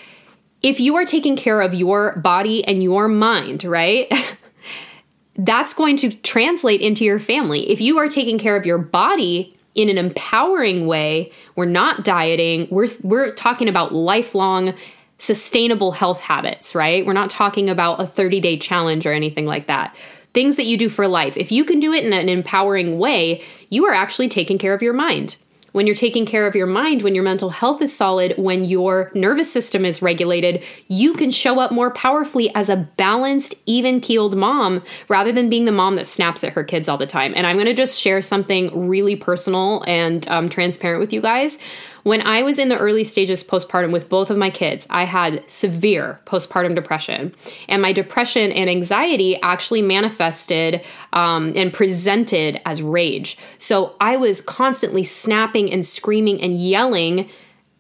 if 0.63 0.81
you 0.81 0.97
are 0.97 1.05
taking 1.05 1.37
care 1.37 1.61
of 1.61 1.75
your 1.75 2.17
body 2.17 2.65
and 2.65 2.83
your 2.83 3.07
mind, 3.07 3.65
right? 3.65 4.11
that's 5.39 5.75
going 5.75 5.97
to 5.99 6.11
translate 6.11 6.81
into 6.81 7.05
your 7.05 7.19
family. 7.19 7.71
If 7.71 7.81
you 7.81 7.99
are 7.99 8.09
taking 8.09 8.39
care 8.39 8.57
of 8.57 8.65
your 8.65 8.79
body 8.79 9.55
in 9.75 9.91
an 9.91 9.99
empowering 9.99 10.87
way, 10.87 11.31
we're 11.55 11.67
not 11.67 12.05
dieting, 12.05 12.67
we're, 12.71 12.89
we're 13.03 13.31
talking 13.33 13.69
about 13.69 13.95
lifelong 13.95 14.75
sustainable 15.19 15.93
health 15.93 16.21
habits, 16.21 16.75
right? 16.75 17.07
We're 17.07 17.13
not 17.13 17.31
talking 17.31 17.71
about 17.71 18.01
a 18.01 18.07
30 18.07 18.41
day 18.41 18.59
challenge 18.59 19.07
or 19.07 19.13
anything 19.13 19.47
like 19.47 19.67
that. 19.67 19.97
Things 20.35 20.57
that 20.57 20.67
you 20.67 20.77
do 20.77 20.89
for 20.91 21.09
life. 21.09 21.37
If 21.37 21.51
you 21.51 21.65
can 21.65 21.81
do 21.81 21.93
it 21.93 22.05
in 22.05 22.13
an 22.13 22.29
empowering 22.29 22.99
way, 22.99 23.43
you 23.71 23.87
are 23.87 23.95
actually 23.95 24.29
taking 24.29 24.59
care 24.59 24.75
of 24.75 24.83
your 24.83 24.93
mind. 24.93 25.37
when 25.77 25.87
you're 25.87 25.95
taking 25.95 26.25
care 26.25 26.47
of 26.47 26.57
your 26.57 26.67
mind, 26.67 27.03
when 27.03 27.15
your 27.15 27.23
mental 27.23 27.51
health 27.51 27.83
is 27.83 27.95
solid, 27.95 28.33
when 28.39 28.65
your 28.65 29.11
nervous 29.15 29.53
system 29.53 29.85
is 29.85 30.01
regulated, 30.01 30.65
you 30.89 31.13
can 31.13 31.31
show 31.31 31.61
up 31.61 31.71
more 31.71 31.91
powerfully 31.91 32.51
as 32.55 32.71
a 32.71 32.77
balanced, 32.77 33.55
even 33.67 34.01
keeled 34.01 34.35
mom 34.35 34.83
rather 35.09 35.33
than 35.33 35.51
being 35.51 35.67
the 35.67 35.73
mom 35.73 35.97
that 35.97 36.07
snaps 36.07 36.43
at 36.43 36.55
her 36.55 36.65
kids 36.65 36.89
all 36.89 36.97
the 36.97 37.07
time. 37.07 37.35
And 37.37 37.47
I'm 37.47 37.57
going 37.57 37.67
to 37.67 37.75
just 37.75 38.01
share 38.01 38.23
something 38.23 38.89
really 38.89 39.17
personal 39.17 39.85
and 39.87 40.27
um, 40.29 40.49
transparent 40.49 40.99
with 40.99 41.13
you 41.13 41.21
guys. 41.21 41.59
When 42.07 42.23
I 42.23 42.45
was 42.45 42.61
in 42.61 42.69
the 42.69 42.79
early 42.79 43.03
stages 43.03 43.43
postpartum 43.43 43.91
with 43.91 44.09
both 44.09 44.31
of 44.31 44.39
my 44.39 44.49
kids, 44.49 44.87
I 44.89 45.03
had 45.03 45.43
severe 45.51 46.21
postpartum 46.25 46.77
depression. 46.77 47.35
And 47.69 47.83
my 47.83 47.93
depression 47.93 48.53
and 48.53 48.71
anxiety 48.71 49.43
actually 49.43 49.83
manifested 49.83 50.85
um, 51.13 51.53
and 51.57 51.73
presented 51.73 52.61
as 52.65 52.81
rage. 52.81 53.37
So 53.59 53.97
I 54.01 54.19
was 54.19 54.41
constantly 54.41 55.03
snapping 55.03 55.73
and 55.73 55.85
screaming 55.85 56.41
and 56.41 56.57
yelling 56.57 57.29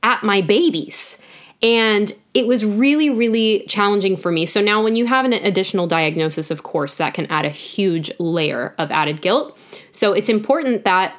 at 0.03 0.25
my 0.25 0.41
babies. 0.41 1.25
And 1.63 2.13
it 2.35 2.49
was 2.49 2.65
really, 2.65 3.11
really 3.11 3.65
challenging 3.69 4.17
for 4.17 4.33
me. 4.33 4.45
So 4.45 4.61
now, 4.61 4.83
when 4.83 4.97
you 4.97 5.07
have 5.07 5.25
an 5.25 5.35
additional 5.35 5.87
diagnosis, 5.87 6.51
of 6.51 6.65
course, 6.65 6.97
that 6.97 7.15
can 7.15 7.27
add 7.27 7.47
a 7.47 7.51
huge 7.51 8.11
layer 8.19 8.75
of 8.77 8.91
added 8.91 9.23
guilt. 9.23 9.57
So 9.93 10.15
it's 10.15 10.29
important 10.29 10.83
that 10.83 11.15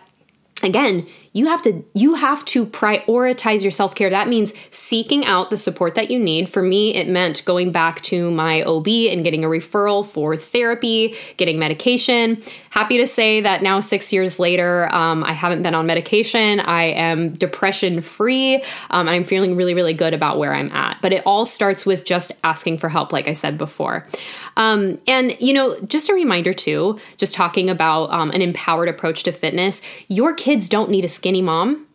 again 0.63 1.07
you 1.37 1.45
have 1.45 1.61
to 1.61 1.83
you 1.93 2.15
have 2.15 2.43
to 2.45 2.65
prioritize 2.65 3.61
your 3.61 3.71
self-care. 3.71 4.09
That 4.09 4.27
means 4.27 4.53
seeking 4.71 5.23
out 5.25 5.51
the 5.51 5.57
support 5.57 5.93
that 5.93 6.09
you 6.09 6.17
need. 6.17 6.49
For 6.49 6.63
me 6.63 6.95
it 6.95 7.07
meant 7.07 7.45
going 7.45 7.71
back 7.71 8.01
to 8.03 8.31
my 8.31 8.63
ob 8.63 8.87
and 8.87 9.23
getting 9.23 9.45
a 9.45 9.47
referral 9.47 10.05
for 10.05 10.35
therapy 10.35 11.15
getting 11.37 11.59
medication. 11.59 12.41
Happy 12.71 12.97
to 12.97 13.05
say 13.05 13.41
that 13.41 13.61
now 13.61 13.79
six 13.79 14.11
years 14.11 14.39
later 14.39 14.93
um, 14.93 15.23
i 15.23 15.31
haven't 15.31 15.61
been 15.61 15.75
on 15.75 15.85
medication. 15.85 16.59
I 16.59 16.85
am 16.85 17.33
depression 17.35 18.01
free 18.01 18.63
um, 18.89 19.07
i'm 19.07 19.23
feeling 19.23 19.55
really 19.55 19.75
really 19.75 19.93
good 19.93 20.15
about 20.15 20.39
where 20.39 20.53
i'm 20.53 20.71
at. 20.71 20.97
But 21.01 21.13
it 21.13 21.21
all 21.25 21.45
starts 21.45 21.85
with 21.85 22.03
just 22.03 22.31
asking 22.43 22.79
for 22.79 22.89
help 22.89 23.13
like 23.13 23.27
i 23.27 23.33
said 23.33 23.59
before. 23.59 24.07
Um, 24.57 24.99
and 25.07 25.37
you 25.39 25.53
know 25.53 25.79
just 25.81 26.09
a 26.09 26.15
reminder 26.15 26.53
too 26.53 26.99
just 27.17 27.35
talking 27.35 27.69
about 27.69 28.09
um, 28.09 28.31
an 28.31 28.41
empowered 28.41 28.89
approach 28.89 29.21
to 29.23 29.31
fitness 29.31 29.83
your 30.07 30.33
kids 30.33 30.67
don't 30.67 30.89
need 30.89 31.05
a 31.05 31.07
skinny 31.27 31.41
mom, 31.41 31.85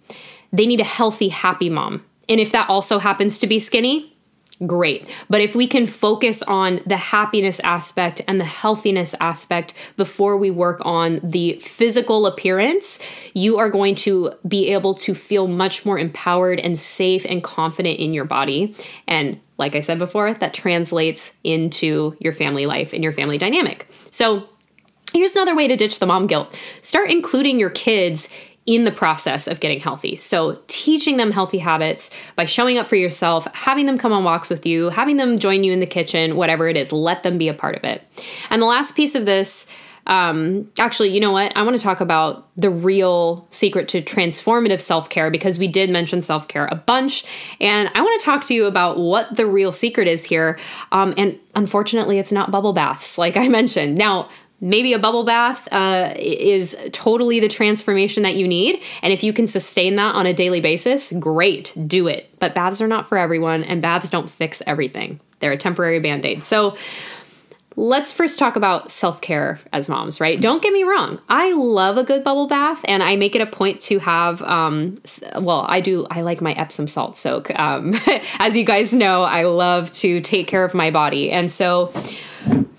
they 0.52 0.66
need 0.66 0.78
a 0.78 0.84
healthy, 0.84 1.30
happy 1.30 1.70
mom. 1.70 2.04
And 2.28 2.38
if 2.38 2.52
that 2.52 2.68
also 2.68 2.98
happens 2.98 3.38
to 3.38 3.46
be 3.46 3.58
skinny, 3.60 4.14
great. 4.66 5.08
But 5.30 5.40
if 5.40 5.54
we 5.54 5.66
can 5.66 5.86
focus 5.86 6.42
on 6.42 6.82
the 6.84 6.98
happiness 6.98 7.58
aspect 7.60 8.20
and 8.28 8.38
the 8.38 8.44
healthiness 8.44 9.14
aspect 9.22 9.72
before 9.96 10.36
we 10.36 10.50
work 10.50 10.82
on 10.84 11.18
the 11.22 11.54
physical 11.62 12.26
appearance, 12.26 13.00
you 13.32 13.56
are 13.56 13.70
going 13.70 13.94
to 13.94 14.34
be 14.46 14.68
able 14.68 14.94
to 14.96 15.14
feel 15.14 15.48
much 15.48 15.86
more 15.86 15.98
empowered 15.98 16.60
and 16.60 16.78
safe 16.78 17.24
and 17.24 17.42
confident 17.42 17.98
in 17.98 18.12
your 18.12 18.26
body. 18.26 18.76
And 19.08 19.40
like 19.56 19.74
I 19.74 19.80
said 19.80 19.98
before, 19.98 20.34
that 20.34 20.52
translates 20.52 21.34
into 21.42 22.18
your 22.20 22.34
family 22.34 22.66
life 22.66 22.92
and 22.92 23.02
your 23.02 23.12
family 23.12 23.38
dynamic. 23.38 23.88
So, 24.10 24.46
here's 25.14 25.34
another 25.34 25.54
way 25.54 25.68
to 25.68 25.76
ditch 25.76 25.98
the 25.98 26.06
mom 26.06 26.26
guilt 26.26 26.58
start 26.80 27.10
including 27.10 27.60
your 27.60 27.68
kids 27.68 28.32
in 28.64 28.84
the 28.84 28.92
process 28.92 29.48
of 29.48 29.60
getting 29.60 29.80
healthy. 29.80 30.16
So, 30.16 30.60
teaching 30.68 31.16
them 31.16 31.32
healthy 31.32 31.58
habits 31.58 32.10
by 32.36 32.44
showing 32.44 32.78
up 32.78 32.86
for 32.86 32.96
yourself, 32.96 33.46
having 33.54 33.86
them 33.86 33.98
come 33.98 34.12
on 34.12 34.22
walks 34.22 34.50
with 34.50 34.64
you, 34.64 34.90
having 34.90 35.16
them 35.16 35.38
join 35.38 35.64
you 35.64 35.72
in 35.72 35.80
the 35.80 35.86
kitchen, 35.86 36.36
whatever 36.36 36.68
it 36.68 36.76
is, 36.76 36.92
let 36.92 37.22
them 37.22 37.38
be 37.38 37.48
a 37.48 37.54
part 37.54 37.76
of 37.76 37.84
it. 37.84 38.06
And 38.50 38.62
the 38.62 38.66
last 38.66 38.94
piece 38.94 39.14
of 39.14 39.26
this, 39.26 39.68
um, 40.06 40.70
actually, 40.78 41.10
you 41.10 41.20
know 41.20 41.30
what? 41.30 41.56
I 41.56 41.62
want 41.62 41.76
to 41.76 41.82
talk 41.82 42.00
about 42.00 42.48
the 42.56 42.70
real 42.70 43.46
secret 43.50 43.88
to 43.88 44.02
transformative 44.02 44.80
self 44.80 45.08
care 45.08 45.30
because 45.30 45.58
we 45.58 45.68
did 45.68 45.90
mention 45.90 46.22
self 46.22 46.48
care 46.48 46.68
a 46.70 46.74
bunch. 46.74 47.24
And 47.60 47.88
I 47.94 48.00
want 48.00 48.20
to 48.20 48.24
talk 48.24 48.44
to 48.46 48.54
you 48.54 48.66
about 48.66 48.98
what 48.98 49.36
the 49.36 49.46
real 49.46 49.70
secret 49.70 50.08
is 50.08 50.24
here. 50.24 50.58
Um, 50.90 51.14
and 51.16 51.38
unfortunately, 51.54 52.18
it's 52.18 52.32
not 52.32 52.50
bubble 52.50 52.72
baths, 52.72 53.16
like 53.16 53.36
I 53.36 53.48
mentioned. 53.60 53.96
Now, 53.96 54.28
maybe 54.62 54.92
a 54.92 54.98
bubble 54.98 55.24
bath 55.24 55.68
uh, 55.72 56.14
is 56.16 56.76
totally 56.92 57.40
the 57.40 57.48
transformation 57.48 58.22
that 58.22 58.36
you 58.36 58.48
need. 58.48 58.80
And 59.02 59.12
if 59.12 59.22
you 59.22 59.32
can 59.32 59.46
sustain 59.46 59.96
that 59.96 60.14
on 60.14 60.24
a 60.24 60.32
daily 60.32 60.60
basis, 60.60 61.12
great, 61.18 61.74
do 61.86 62.06
it. 62.06 62.34
But 62.38 62.54
baths 62.54 62.80
are 62.80 62.88
not 62.88 63.08
for 63.08 63.18
everyone, 63.18 63.64
and 63.64 63.82
baths 63.82 64.08
don't 64.08 64.30
fix 64.30 64.62
everything. 64.66 65.20
They're 65.40 65.52
a 65.52 65.58
temporary 65.58 65.98
band 65.98 66.24
aid. 66.24 66.44
So 66.44 66.76
let's 67.74 68.12
first 68.12 68.38
talk 68.38 68.54
about 68.54 68.92
self 68.92 69.20
care 69.20 69.58
as 69.72 69.88
moms, 69.88 70.20
right? 70.20 70.40
Don't 70.40 70.62
get 70.62 70.72
me 70.72 70.84
wrong. 70.84 71.18
I 71.28 71.52
love 71.52 71.96
a 71.96 72.04
good 72.04 72.22
bubble 72.22 72.46
bath, 72.46 72.80
and 72.84 73.02
I 73.02 73.16
make 73.16 73.34
it 73.34 73.40
a 73.40 73.46
point 73.46 73.80
to 73.82 73.98
have, 73.98 74.42
um, 74.42 74.94
well, 75.40 75.66
I 75.68 75.80
do, 75.80 76.06
I 76.08 76.22
like 76.22 76.40
my 76.40 76.52
Epsom 76.52 76.86
salt 76.86 77.16
soak. 77.16 77.50
Um, 77.58 77.94
as 78.38 78.56
you 78.56 78.64
guys 78.64 78.92
know, 78.92 79.22
I 79.22 79.42
love 79.42 79.90
to 79.92 80.20
take 80.20 80.46
care 80.46 80.64
of 80.64 80.72
my 80.72 80.92
body. 80.92 81.32
And 81.32 81.50
so, 81.50 81.92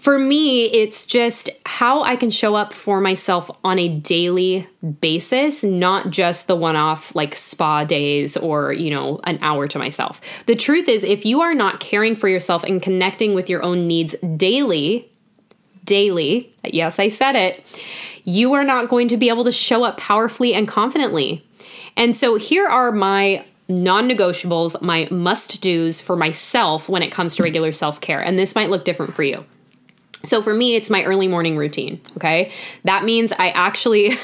for 0.03 0.19
me, 0.19 0.65
it's 0.65 1.05
just 1.05 1.49
how 1.65 2.03
I 2.03 2.17
can 2.17 2.29
show 2.29 2.55
up 2.55 2.73
for 2.73 2.99
myself 2.99 3.49
on 3.63 3.79
a 3.79 3.87
daily 3.87 4.67
basis, 4.99 5.63
not 5.63 6.09
just 6.09 6.47
the 6.47 6.57
one 6.57 6.75
off 6.75 7.15
like 7.15 7.37
spa 7.37 7.85
days 7.85 8.35
or, 8.35 8.73
you 8.73 8.89
know, 8.89 9.21
an 9.23 9.39
hour 9.41 9.65
to 9.69 9.79
myself. 9.79 10.19
The 10.45 10.57
truth 10.57 10.89
is, 10.89 11.05
if 11.05 11.25
you 11.25 11.39
are 11.39 11.53
not 11.53 11.79
caring 11.79 12.17
for 12.17 12.27
yourself 12.27 12.65
and 12.65 12.81
connecting 12.81 13.33
with 13.33 13.49
your 13.49 13.63
own 13.63 13.87
needs 13.87 14.13
daily, 14.35 15.09
daily, 15.85 16.53
yes, 16.65 16.99
I 16.99 17.07
said 17.07 17.37
it, 17.37 17.63
you 18.25 18.51
are 18.53 18.65
not 18.65 18.89
going 18.89 19.07
to 19.07 19.15
be 19.15 19.29
able 19.29 19.45
to 19.45 19.53
show 19.53 19.85
up 19.85 19.97
powerfully 19.97 20.53
and 20.53 20.67
confidently. 20.67 21.47
And 21.95 22.13
so 22.13 22.35
here 22.35 22.67
are 22.67 22.91
my 22.91 23.45
non 23.69 24.09
negotiables, 24.09 24.81
my 24.81 25.07
must 25.09 25.61
do's 25.61 26.01
for 26.01 26.17
myself 26.17 26.89
when 26.89 27.03
it 27.03 27.11
comes 27.13 27.37
to 27.37 27.43
regular 27.43 27.71
self 27.71 28.01
care. 28.01 28.19
And 28.19 28.37
this 28.37 28.53
might 28.53 28.69
look 28.69 28.83
different 28.83 29.13
for 29.13 29.23
you. 29.23 29.45
So 30.25 30.41
for 30.41 30.53
me, 30.53 30.75
it's 30.75 30.89
my 30.89 31.03
early 31.03 31.27
morning 31.27 31.57
routine. 31.57 32.01
Okay. 32.17 32.51
That 32.83 33.03
means 33.03 33.31
I 33.31 33.49
actually. 33.49 34.13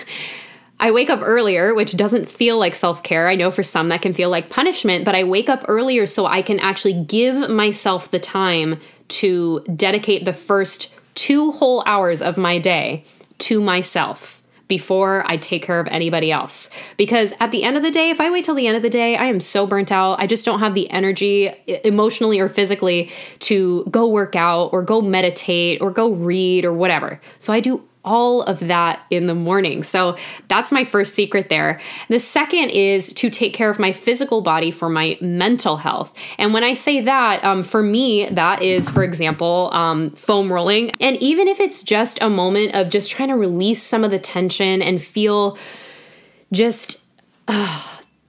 I 0.81 0.91
wake 0.91 1.09
up 1.09 1.19
earlier, 1.21 1.75
which 1.75 1.97
doesn't 1.97 2.29
feel 2.29 2.57
like 2.57 2.73
self 2.73 3.03
care. 3.03 3.27
I 3.27 3.35
know 3.35 3.51
for 3.51 3.63
some 3.63 3.89
that 3.89 4.01
can 4.01 4.13
feel 4.13 4.29
like 4.29 4.49
punishment, 4.49 5.03
but 5.03 5.13
I 5.13 5.25
wake 5.25 5.49
up 5.49 5.65
earlier 5.67 6.05
so 6.05 6.25
I 6.25 6.41
can 6.41 6.57
actually 6.59 6.93
give 6.93 7.49
myself 7.49 8.09
the 8.11 8.19
time 8.19 8.79
to 9.09 9.59
dedicate 9.75 10.23
the 10.23 10.31
first 10.31 10.95
two 11.15 11.51
whole 11.51 11.83
hours 11.85 12.21
of 12.21 12.37
my 12.37 12.59
day 12.59 13.03
to 13.39 13.59
myself 13.59 14.38
before 14.69 15.25
I 15.27 15.35
take 15.35 15.63
care 15.63 15.81
of 15.81 15.87
anybody 15.87 16.31
else. 16.31 16.69
Because 16.95 17.33
at 17.41 17.51
the 17.51 17.63
end 17.63 17.75
of 17.75 17.83
the 17.83 17.91
day, 17.91 18.11
if 18.11 18.21
I 18.21 18.31
wait 18.31 18.45
till 18.45 18.55
the 18.55 18.67
end 18.67 18.77
of 18.77 18.83
the 18.83 18.89
day, 18.89 19.17
I 19.17 19.25
am 19.25 19.41
so 19.41 19.67
burnt 19.67 19.91
out. 19.91 20.21
I 20.21 20.27
just 20.27 20.45
don't 20.45 20.59
have 20.59 20.75
the 20.75 20.89
energy 20.91 21.49
emotionally 21.83 22.39
or 22.39 22.47
physically 22.47 23.11
to 23.39 23.83
go 23.85 24.07
work 24.07 24.37
out 24.37 24.67
or 24.67 24.83
go 24.83 25.01
meditate 25.01 25.81
or 25.81 25.91
go 25.91 26.11
read 26.11 26.63
or 26.63 26.71
whatever. 26.71 27.19
So 27.39 27.51
I 27.51 27.59
do 27.59 27.83
all 28.05 28.43
of 28.43 28.59
that 28.59 29.01
in 29.09 29.27
the 29.27 29.35
morning. 29.35 29.83
So 29.83 30.17
that's 30.47 30.71
my 30.71 30.85
first 30.85 31.15
secret 31.15 31.49
there. 31.49 31.81
The 32.07 32.19
second 32.19 32.69
is 32.69 33.13
to 33.15 33.29
take 33.29 33.53
care 33.53 33.69
of 33.69 33.77
my 33.77 33.91
physical 33.91 34.41
body 34.41 34.71
for 34.71 34.89
my 34.89 35.17
mental 35.19 35.77
health. 35.77 36.13
And 36.37 36.53
when 36.53 36.63
I 36.63 36.73
say 36.75 37.01
that, 37.01 37.43
um, 37.43 37.63
for 37.63 37.83
me, 37.83 38.27
that 38.29 38.63
is, 38.63 38.89
for 38.89 39.03
example, 39.03 39.69
um, 39.73 40.11
foam 40.11 40.51
rolling. 40.51 40.91
And 41.01 41.17
even 41.17 41.47
if 41.47 41.59
it's 41.59 41.83
just 41.83 42.21
a 42.21 42.29
moment 42.29 42.73
of 42.73 42.89
just 42.89 43.11
trying 43.11 43.29
to 43.29 43.35
release 43.35 43.83
some 43.83 44.03
of 44.03 44.11
the 44.11 44.19
tension 44.19 44.81
and 44.81 45.01
feel 45.01 45.57
just 46.51 47.03
uh, 47.47 47.85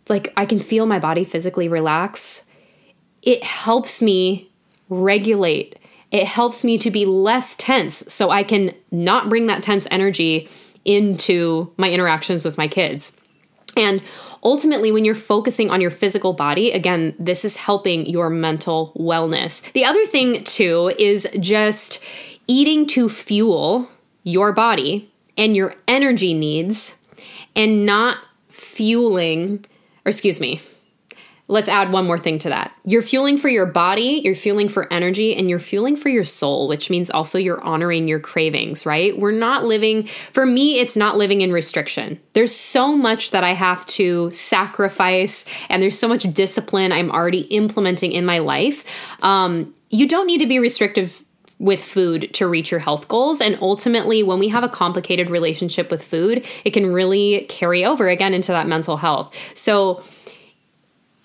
like 0.09 0.33
I 0.37 0.47
can 0.47 0.59
feel 0.59 0.85
my 0.85 0.99
body 0.99 1.25
physically 1.25 1.69
relax, 1.69 2.49
it 3.23 3.45
helps 3.45 4.03
me 4.03 4.51
regulate 4.89 5.80
it 6.11 6.27
helps 6.27 6.65
me 6.65 6.79
to 6.79 6.91
be 6.91 7.07
less 7.07 7.57
tense 7.57 7.97
so 8.13 8.31
I 8.31 8.43
can 8.43 8.75
not 8.91 9.29
bring 9.29 9.47
that 9.47 9.63
tense 9.63 9.87
energy 9.91 10.49
into 10.85 11.73
my 11.77 11.91
interactions 11.91 12.45
with 12.45 12.59
my 12.59 12.67
kids. 12.67 13.17
And 13.77 14.03
ultimately, 14.43 14.91
when 14.91 15.05
you're 15.05 15.15
focusing 15.15 15.71
on 15.71 15.81
your 15.81 15.91
physical 15.91 16.33
body, 16.33 16.73
again, 16.73 17.15
this 17.19 17.45
is 17.45 17.57
helping 17.57 18.07
your 18.07 18.31
mental 18.31 18.93
wellness. 18.97 19.71
The 19.73 19.85
other 19.85 20.05
thing, 20.07 20.43
too, 20.45 20.93
is 20.99 21.29
just 21.39 22.03
eating 22.47 22.87
to 22.89 23.09
fuel 23.09 23.89
your 24.25 24.53
body 24.53 25.11
and 25.39 25.55
your 25.55 25.75
energy 25.87 26.35
needs 26.35 27.01
and 27.55 27.87
not 27.87 28.19
fueling, 28.49 29.65
or 30.05 30.11
excuse 30.11 30.41
me, 30.41 30.61
let's 31.51 31.69
add 31.69 31.91
one 31.91 32.07
more 32.07 32.19
thing 32.19 32.39
to 32.39 32.49
that. 32.49 32.73
You're 32.85 33.03
fueling 33.03 33.37
for 33.37 33.49
your 33.49 33.67
body, 33.67 34.21
you're 34.25 34.37
fueling 34.37 34.69
for 34.69 34.91
energy, 34.93 35.35
and 35.35 35.51
you're 35.51 35.59
fueling 35.59 35.97
for 35.97 36.09
your 36.09 36.25
soul, 36.25 36.69
which 36.69 36.89
means 36.89 37.11
also 37.11 37.39
you're 37.39 37.61
honoring 37.63 38.07
your 38.07 38.21
cravings, 38.21 38.87
right? 38.87 39.19
We're 39.19 39.33
not 39.33 39.65
living, 39.65 40.07
for 40.07 40.47
me, 40.47 40.79
it's 40.79 40.97
not 40.97 41.17
living 41.17 41.41
in 41.41 41.53
restriction. 41.53 42.21
There's 42.35 42.55
so 42.55 42.97
much 42.97 43.33
that 43.33 43.43
I 43.43 43.53
have 43.53 43.85
to 43.87 44.31
sacrifice, 44.31 45.45
and 45.69 45.83
there's 45.83 45.99
so 45.99 46.09
much 46.09 46.23
discipline 46.33 46.93
I'm 46.93 47.11
already 47.11 47.41
implementing 47.41 48.13
in 48.13 48.25
my 48.25 48.39
life. 48.39 48.85
Um, 49.23 49.75
you 49.91 50.07
don't 50.07 50.27
need 50.27 50.39
to 50.39 50.47
be 50.47 50.61
restrictive 50.61 51.25
with 51.59 51.85
food 51.85 52.33
to 52.33 52.49
reach 52.49 52.71
your 52.71 52.81
health 52.81 53.07
goals. 53.09 53.41
And 53.41 53.59
ultimately, 53.61 54.23
when 54.23 54.39
we 54.39 54.49
have 54.49 54.65
a 54.65 54.69
complicated 54.69 55.29
relationship 55.29 55.91
with 55.91 56.03
food, 56.03 56.47
it 56.65 56.71
can 56.71 56.91
really 56.91 57.45
carry 57.51 57.85
over 57.85 58.09
again 58.09 58.33
into 58.33 58.51
that 58.53 58.67
mental 58.67 58.97
health. 58.97 59.37
So, 59.55 60.03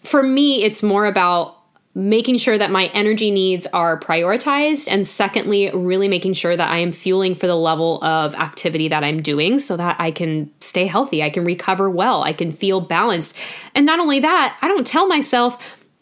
for 0.06 0.24
me, 0.24 0.64
it's 0.64 0.82
more 0.84 1.06
about 1.06 1.58
making 1.98 2.38
sure 2.38 2.58
that 2.58 2.70
my 2.70 2.88
energy 2.94 3.32
needs 3.32 3.66
are 3.68 3.98
prioritized. 3.98 4.90
And 4.92 5.08
secondly, 5.08 5.72
really 5.74 6.10
making 6.10 6.34
sure 6.34 6.56
that 6.56 6.70
I 6.70 6.80
am 6.80 6.92
fueling 6.92 7.36
for 7.36 7.48
the 7.48 7.56
level 7.56 8.04
of 8.04 8.36
activity 8.36 8.90
that 8.90 9.04
I'm 9.04 9.22
doing 9.22 9.60
so 9.60 9.78
that 9.78 9.96
I 9.98 10.12
can 10.12 10.52
stay 10.60 10.88
healthy, 10.88 11.24
I 11.24 11.30
can 11.30 11.46
recover 11.46 11.90
well, 11.90 12.22
I 12.22 12.34
can 12.34 12.52
feel 12.52 12.82
balanced. 12.82 13.38
And 13.74 13.86
not 13.86 14.00
only 14.00 14.20
that, 14.20 14.58
I 14.62 14.68
don't 14.68 14.86
tell 14.86 15.08
myself, 15.08 15.58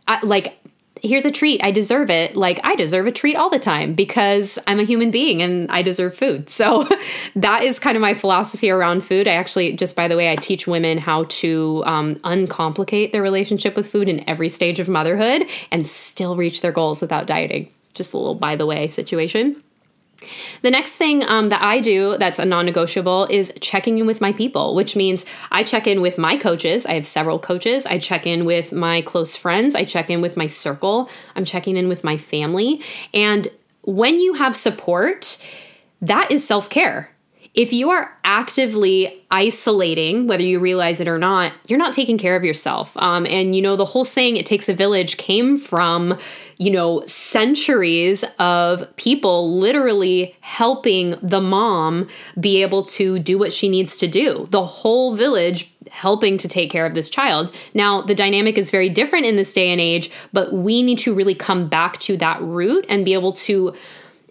I, 0.07 0.19
like, 0.25 0.57
here's 1.03 1.25
a 1.25 1.31
treat. 1.31 1.63
I 1.63 1.72
deserve 1.72 2.10
it. 2.10 2.36
Like 2.36 2.62
I 2.63 2.75
deserve 2.75 3.05
a 3.05 3.12
treat 3.12 3.36
all 3.36 3.50
the 3.50 3.60
time 3.60 3.93
because 3.93 4.57
I'm 4.65 4.79
a 4.79 4.83
human 4.83 5.12
being 5.12 5.41
and 5.41 5.69
I 5.69 5.81
deserve 5.83 6.15
food. 6.15 6.50
So 6.63 6.88
that 7.36 7.63
is 7.63 7.77
kind 7.77 7.98
of 7.98 8.01
my 8.01 8.13
philosophy 8.13 8.69
around 8.69 9.03
food. 9.03 9.27
I 9.27 9.33
actually, 9.33 9.74
just 9.74 9.98
by 9.98 10.07
the 10.07 10.15
way, 10.15 10.31
I 10.31 10.36
teach 10.36 10.65
women 10.65 10.98
how 10.98 11.25
to 11.25 11.83
um, 11.86 12.15
uncomplicate 12.24 13.12
their 13.12 13.22
relationship 13.22 13.75
with 13.75 13.91
food 13.91 14.07
in 14.07 14.27
every 14.29 14.48
stage 14.48 14.79
of 14.79 14.88
motherhood 14.88 15.50
and 15.72 15.86
still 15.86 16.38
reach 16.38 16.62
their 16.62 16.72
goals 16.72 17.01
without 17.01 17.27
dieting. 17.27 17.69
Just 17.93 18.13
a 18.13 18.17
little 18.17 18.36
by 18.36 18.55
the 18.55 18.65
way 18.65 18.88
situation. 18.88 19.62
The 20.61 20.71
next 20.71 20.95
thing 20.95 21.23
um, 21.23 21.49
that 21.49 21.63
I 21.63 21.79
do 21.79 22.17
that's 22.17 22.39
a 22.39 22.45
non 22.45 22.65
negotiable 22.65 23.25
is 23.29 23.53
checking 23.61 23.97
in 23.97 24.05
with 24.05 24.21
my 24.21 24.31
people, 24.31 24.75
which 24.75 24.95
means 24.95 25.25
I 25.51 25.63
check 25.63 25.87
in 25.87 26.01
with 26.01 26.17
my 26.17 26.37
coaches. 26.37 26.85
I 26.85 26.93
have 26.93 27.07
several 27.07 27.39
coaches. 27.39 27.85
I 27.85 27.97
check 27.97 28.25
in 28.25 28.45
with 28.45 28.71
my 28.71 29.01
close 29.01 29.35
friends. 29.35 29.75
I 29.75 29.85
check 29.85 30.09
in 30.09 30.21
with 30.21 30.35
my 30.37 30.47
circle. 30.47 31.09
I'm 31.35 31.45
checking 31.45 31.77
in 31.77 31.87
with 31.87 32.03
my 32.03 32.17
family. 32.17 32.81
And 33.13 33.47
when 33.81 34.19
you 34.19 34.33
have 34.33 34.55
support, 34.55 35.37
that 36.01 36.31
is 36.31 36.45
self 36.45 36.69
care 36.69 37.12
if 37.53 37.72
you 37.72 37.91
are 37.91 38.17
actively 38.24 39.24
isolating, 39.29 40.25
whether 40.25 40.43
you 40.43 40.60
realize 40.60 41.00
it 41.00 41.07
or 41.07 41.19
not, 41.19 41.53
you're 41.67 41.77
not 41.77 41.93
taking 41.93 42.17
care 42.17 42.36
of 42.36 42.43
yourself. 42.43 42.98
Um, 42.98 43.27
and, 43.27 43.55
you 43.55 43.62
know, 43.62 43.75
the 43.75 43.86
whole 43.86 44.05
saying, 44.05 44.38
it 44.38 44.45
takes 44.48 44.69
a 44.69 44.74
village, 44.74 45.17
came 45.17 45.57
from, 45.57 46.17
you 46.57 46.72
know, 46.72 47.05
centuries 47.05 48.24
of 48.39 48.95
people 48.95 49.55
literally 49.55 50.36
helping 50.41 51.15
the 51.22 51.41
mom 51.41 52.07
be 52.39 52.63
able 52.63 52.83
to 52.86 53.19
do 53.19 53.38
what 53.38 53.53
she 53.53 53.69
needs 53.69 53.98
to 53.98 54.07
do. 54.07 54.48
The 54.50 54.65
whole 54.65 55.15
village 55.15 55.72
helping 55.91 56.39
to 56.39 56.48
take 56.48 56.72
care 56.72 56.88
of 56.88 56.95
this 56.95 57.07
child. 57.07 57.53
Now, 57.75 58.01
the 58.01 58.15
dynamic 58.15 58.57
is 58.57 58.72
very 58.72 58.89
different 58.89 59.27
in 59.27 59.36
this 59.36 59.53
day 59.53 59.69
and 59.69 59.79
age, 59.79 60.10
but 60.31 60.51
we 60.51 60.81
need 60.81 60.98
to 61.00 61.13
really 61.13 61.36
come 61.36 61.67
back 61.67 62.00
to 62.00 62.17
that 62.17 62.41
root 62.41 62.83
and 62.89 63.05
be 63.05 63.13
able 63.13 63.33
to 63.33 63.75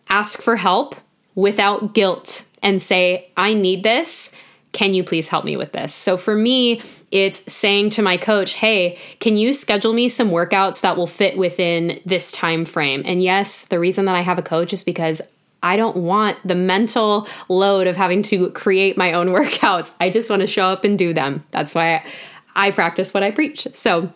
ask 0.08 0.42
for 0.42 0.56
help 0.56 0.96
without 1.36 1.94
guilt 1.94 2.44
and 2.62 2.82
say, 2.82 3.30
I 3.36 3.54
need 3.54 3.82
this. 3.82 4.34
Can 4.72 4.94
you 4.94 5.04
please 5.04 5.28
help 5.28 5.44
me 5.44 5.56
with 5.56 5.72
this? 5.72 5.94
So 5.94 6.16
for 6.16 6.34
me, 6.34 6.82
it's 7.10 7.52
saying 7.52 7.90
to 7.90 8.02
my 8.02 8.16
coach, 8.16 8.54
"Hey, 8.54 8.98
can 9.20 9.36
you 9.36 9.52
schedule 9.52 9.92
me 9.92 10.08
some 10.08 10.30
workouts 10.30 10.80
that 10.80 10.96
will 10.96 11.06
fit 11.06 11.36
within 11.36 12.00
this 12.06 12.32
time 12.32 12.64
frame?" 12.64 13.02
And 13.04 13.22
yes, 13.22 13.66
the 13.66 13.78
reason 13.78 14.06
that 14.06 14.14
I 14.14 14.22
have 14.22 14.38
a 14.38 14.42
coach 14.42 14.72
is 14.72 14.82
because 14.82 15.20
I 15.62 15.76
don't 15.76 15.98
want 15.98 16.38
the 16.44 16.54
mental 16.54 17.28
load 17.50 17.86
of 17.86 17.96
having 17.96 18.22
to 18.24 18.50
create 18.50 18.96
my 18.96 19.12
own 19.12 19.28
workouts. 19.36 19.94
I 20.00 20.08
just 20.08 20.30
want 20.30 20.40
to 20.40 20.48
show 20.48 20.64
up 20.64 20.84
and 20.84 20.98
do 20.98 21.12
them. 21.12 21.44
That's 21.50 21.74
why 21.74 22.04
I 22.56 22.70
practice 22.70 23.12
what 23.12 23.22
I 23.22 23.30
preach. 23.30 23.68
So 23.74 24.10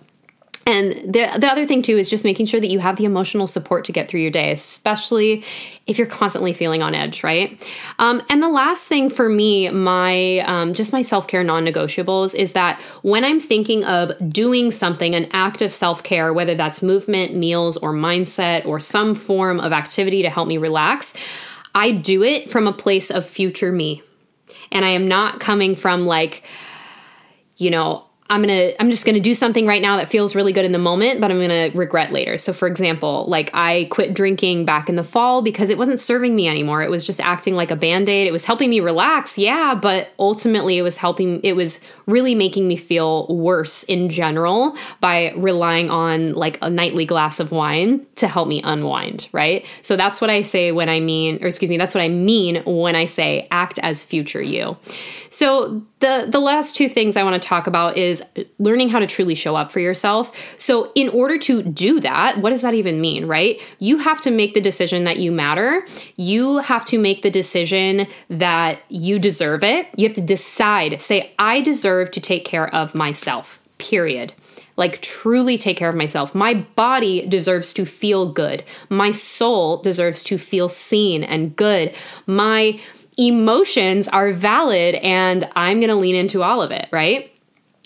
and 0.67 0.93
the, 1.15 1.31
the 1.39 1.47
other 1.47 1.65
thing 1.65 1.81
too 1.81 1.97
is 1.97 2.11
just 2.11 2.25
making 2.25 2.47
sure 2.47 2.61
that 2.61 2.71
you 2.71 2.81
have 2.81 2.97
the 2.97 3.05
emotional 3.05 3.47
support 3.47 3.85
to 3.85 3.93
get 3.93 4.09
through 4.09 4.21
your 4.21 4.33
day, 4.33 4.51
especially 4.51 5.45
if 5.87 5.97
you're 5.97 6.09
constantly 6.09 6.53
feeling 6.53 6.83
on 6.83 6.93
edge, 6.93 7.23
right? 7.23 7.63
Um, 8.01 8.21
and 8.29 8.43
the 8.43 8.49
last 8.49 8.89
thing 8.89 9.09
for 9.09 9.29
me, 9.29 9.71
my 9.71 10.41
um, 10.41 10.73
just 10.73 10.93
my 10.93 11.03
self 11.03 11.29
care 11.29 11.45
non 11.45 11.65
negotiables 11.65 12.35
is 12.35 12.53
that 12.55 12.81
when 13.03 13.25
I'm 13.25 13.39
thinking 13.39 13.85
of 13.85 14.11
doing 14.29 14.73
something, 14.73 15.15
an 15.15 15.29
act 15.33 15.63
of 15.63 15.73
self 15.73 16.03
care, 16.03 16.33
whether 16.33 16.57
that's 16.57 16.83
movement, 16.83 17.37
meals, 17.37 17.77
or 17.77 17.93
mindset, 17.93 18.67
or 18.67 18.81
some 18.81 19.15
form 19.15 19.61
of 19.61 19.73
activity 19.73 20.23
to 20.23 20.31
help 20.31 20.49
me 20.49 20.59
relax, 20.59 21.17
I 21.77 21.93
do 21.93 22.25
it 22.25 22.51
from 22.51 22.67
a 22.67 22.73
place 22.73 23.13
of 23.13 23.25
future 23.25 23.71
me. 23.71 24.03
And 24.73 24.85
I 24.85 24.89
am 24.89 25.07
not 25.07 25.39
coming 25.39 25.77
from 25.77 26.07
like, 26.07 26.43
you 27.57 27.71
know, 27.71 28.06
I'm 28.29 28.43
going 28.43 28.49
to 28.49 28.81
I'm 28.81 28.91
just 28.91 29.05
going 29.05 29.15
to 29.15 29.21
do 29.21 29.35
something 29.35 29.67
right 29.67 29.81
now 29.81 29.97
that 29.97 30.09
feels 30.09 30.35
really 30.35 30.53
good 30.53 30.65
in 30.65 30.73
the 30.73 30.79
moment, 30.79 31.21
but 31.21 31.31
I'm 31.31 31.39
going 31.39 31.71
to 31.71 31.79
regret 31.79 32.13
later. 32.13 32.39
So 32.39 32.53
for 32.53 32.67
example, 32.67 33.25
like 33.29 33.51
I 33.55 33.87
quit 33.91 34.15
drinking 34.15 34.65
back 34.65 34.89
in 34.89 34.97
the 34.97 35.05
fall 35.05 35.43
because 35.43 35.71
it 35.71 35.79
wasn't 35.79 36.01
serving 36.01 36.35
me 36.35 36.49
anymore. 36.49 36.83
It 36.83 36.91
was 36.91 37.07
just 37.07 37.21
acting 37.21 37.55
like 37.55 37.71
a 37.71 37.77
band-aid. 37.77 38.27
It 38.27 38.33
was 38.33 38.45
helping 38.45 38.71
me 38.71 38.81
relax, 38.81 39.39
yeah, 39.39 39.75
but 39.75 40.09
ultimately 40.19 40.79
it 40.79 40.83
was 40.83 40.97
helping 40.97 41.41
it 41.43 41.55
was 41.55 41.81
really 42.07 42.35
making 42.35 42.69
me 42.69 42.77
feel 42.77 43.27
worse 43.29 43.83
in 43.85 44.09
general 44.09 44.77
by 45.01 45.33
relying 45.37 45.91
on 45.91 46.35
like 46.35 46.57
a 46.63 46.71
nightly 46.71 47.05
glass 47.05 47.41
of 47.41 47.51
wine 47.51 48.07
to 48.15 48.29
help 48.29 48.47
me 48.47 48.61
unwind, 48.63 49.29
right? 49.33 49.67
So 49.83 49.97
that's 49.97 50.21
what 50.21 50.31
I 50.31 50.43
say 50.43 50.71
when 50.71 50.89
I 50.89 51.01
mean, 51.01 51.43
or 51.43 51.49
excuse 51.49 51.69
me, 51.69 51.77
that's 51.77 51.95
what 51.95 52.03
I 52.03 52.09
mean 52.09 52.63
when 52.65 52.95
I 52.95 53.07
say 53.07 53.49
act 53.51 53.79
as 53.81 54.05
future 54.05 54.43
you. 54.43 54.77
So 55.31 55.83
the 55.99 56.27
the 56.29 56.39
last 56.39 56.77
two 56.77 56.89
things 56.89 57.17
I 57.17 57.23
want 57.25 57.41
to 57.43 57.49
talk 57.49 57.67
about 57.67 57.97
is 57.97 58.23
learning 58.59 58.91
how 58.91 59.01
to 59.01 59.07
truly 59.07 59.35
show 59.35 59.57
up 59.57 59.73
for 59.73 59.81
yourself. 59.81 60.33
So 60.59 60.93
in 60.95 61.09
order 61.09 61.39
to 61.39 61.63
do 61.63 61.99
that, 62.01 62.39
what 62.39 62.51
does 62.51 62.63
that 62.63 62.75
even 62.75 63.01
mean, 63.01 63.27
right? 63.27 63.61
You 63.81 63.99
have 63.99 64.21
to 64.23 64.31
make 64.31 64.55
the 64.55 64.61
decision 64.61 65.05
that 65.05 65.17
you 65.19 65.33
matter. 65.33 65.85
You 66.17 66.59
have 66.59 66.85
to 66.87 66.99
make 66.99 67.23
the 67.23 67.31
decision 67.31 68.07
that 68.31 68.79
you 68.89 69.19
deserve 69.19 69.65
it. 69.65 69.89
You 69.97 70.07
have 70.07 70.15
to 70.17 70.21
decide, 70.21 71.03
say 71.03 71.33
I 71.39 71.61
deserve 71.61 71.96
to 72.05 72.21
take 72.21 72.45
care 72.45 72.73
of 72.75 72.95
myself, 72.95 73.59
period. 73.79 74.33
Like, 74.77 75.01
truly 75.01 75.57
take 75.57 75.79
care 75.79 75.89
of 75.89 75.97
myself. 75.97 76.35
My 76.35 76.55
body 76.75 77.27
deserves 77.27 77.73
to 77.75 77.87
feel 77.87 78.31
good. 78.31 78.63
My 78.91 79.11
soul 79.11 79.79
deserves 79.79 80.23
to 80.25 80.37
feel 80.37 80.69
seen 80.69 81.25
and 81.25 81.57
good. 81.57 81.95
My 82.27 82.79
emotions 83.17 84.09
are 84.09 84.33
valid, 84.33 84.97
and 84.97 85.49
I'm 85.57 85.81
gonna 85.81 85.97
lean 85.97 86.15
into 86.15 86.43
all 86.43 86.61
of 86.61 86.71
it, 86.71 86.89
right? 86.93 87.33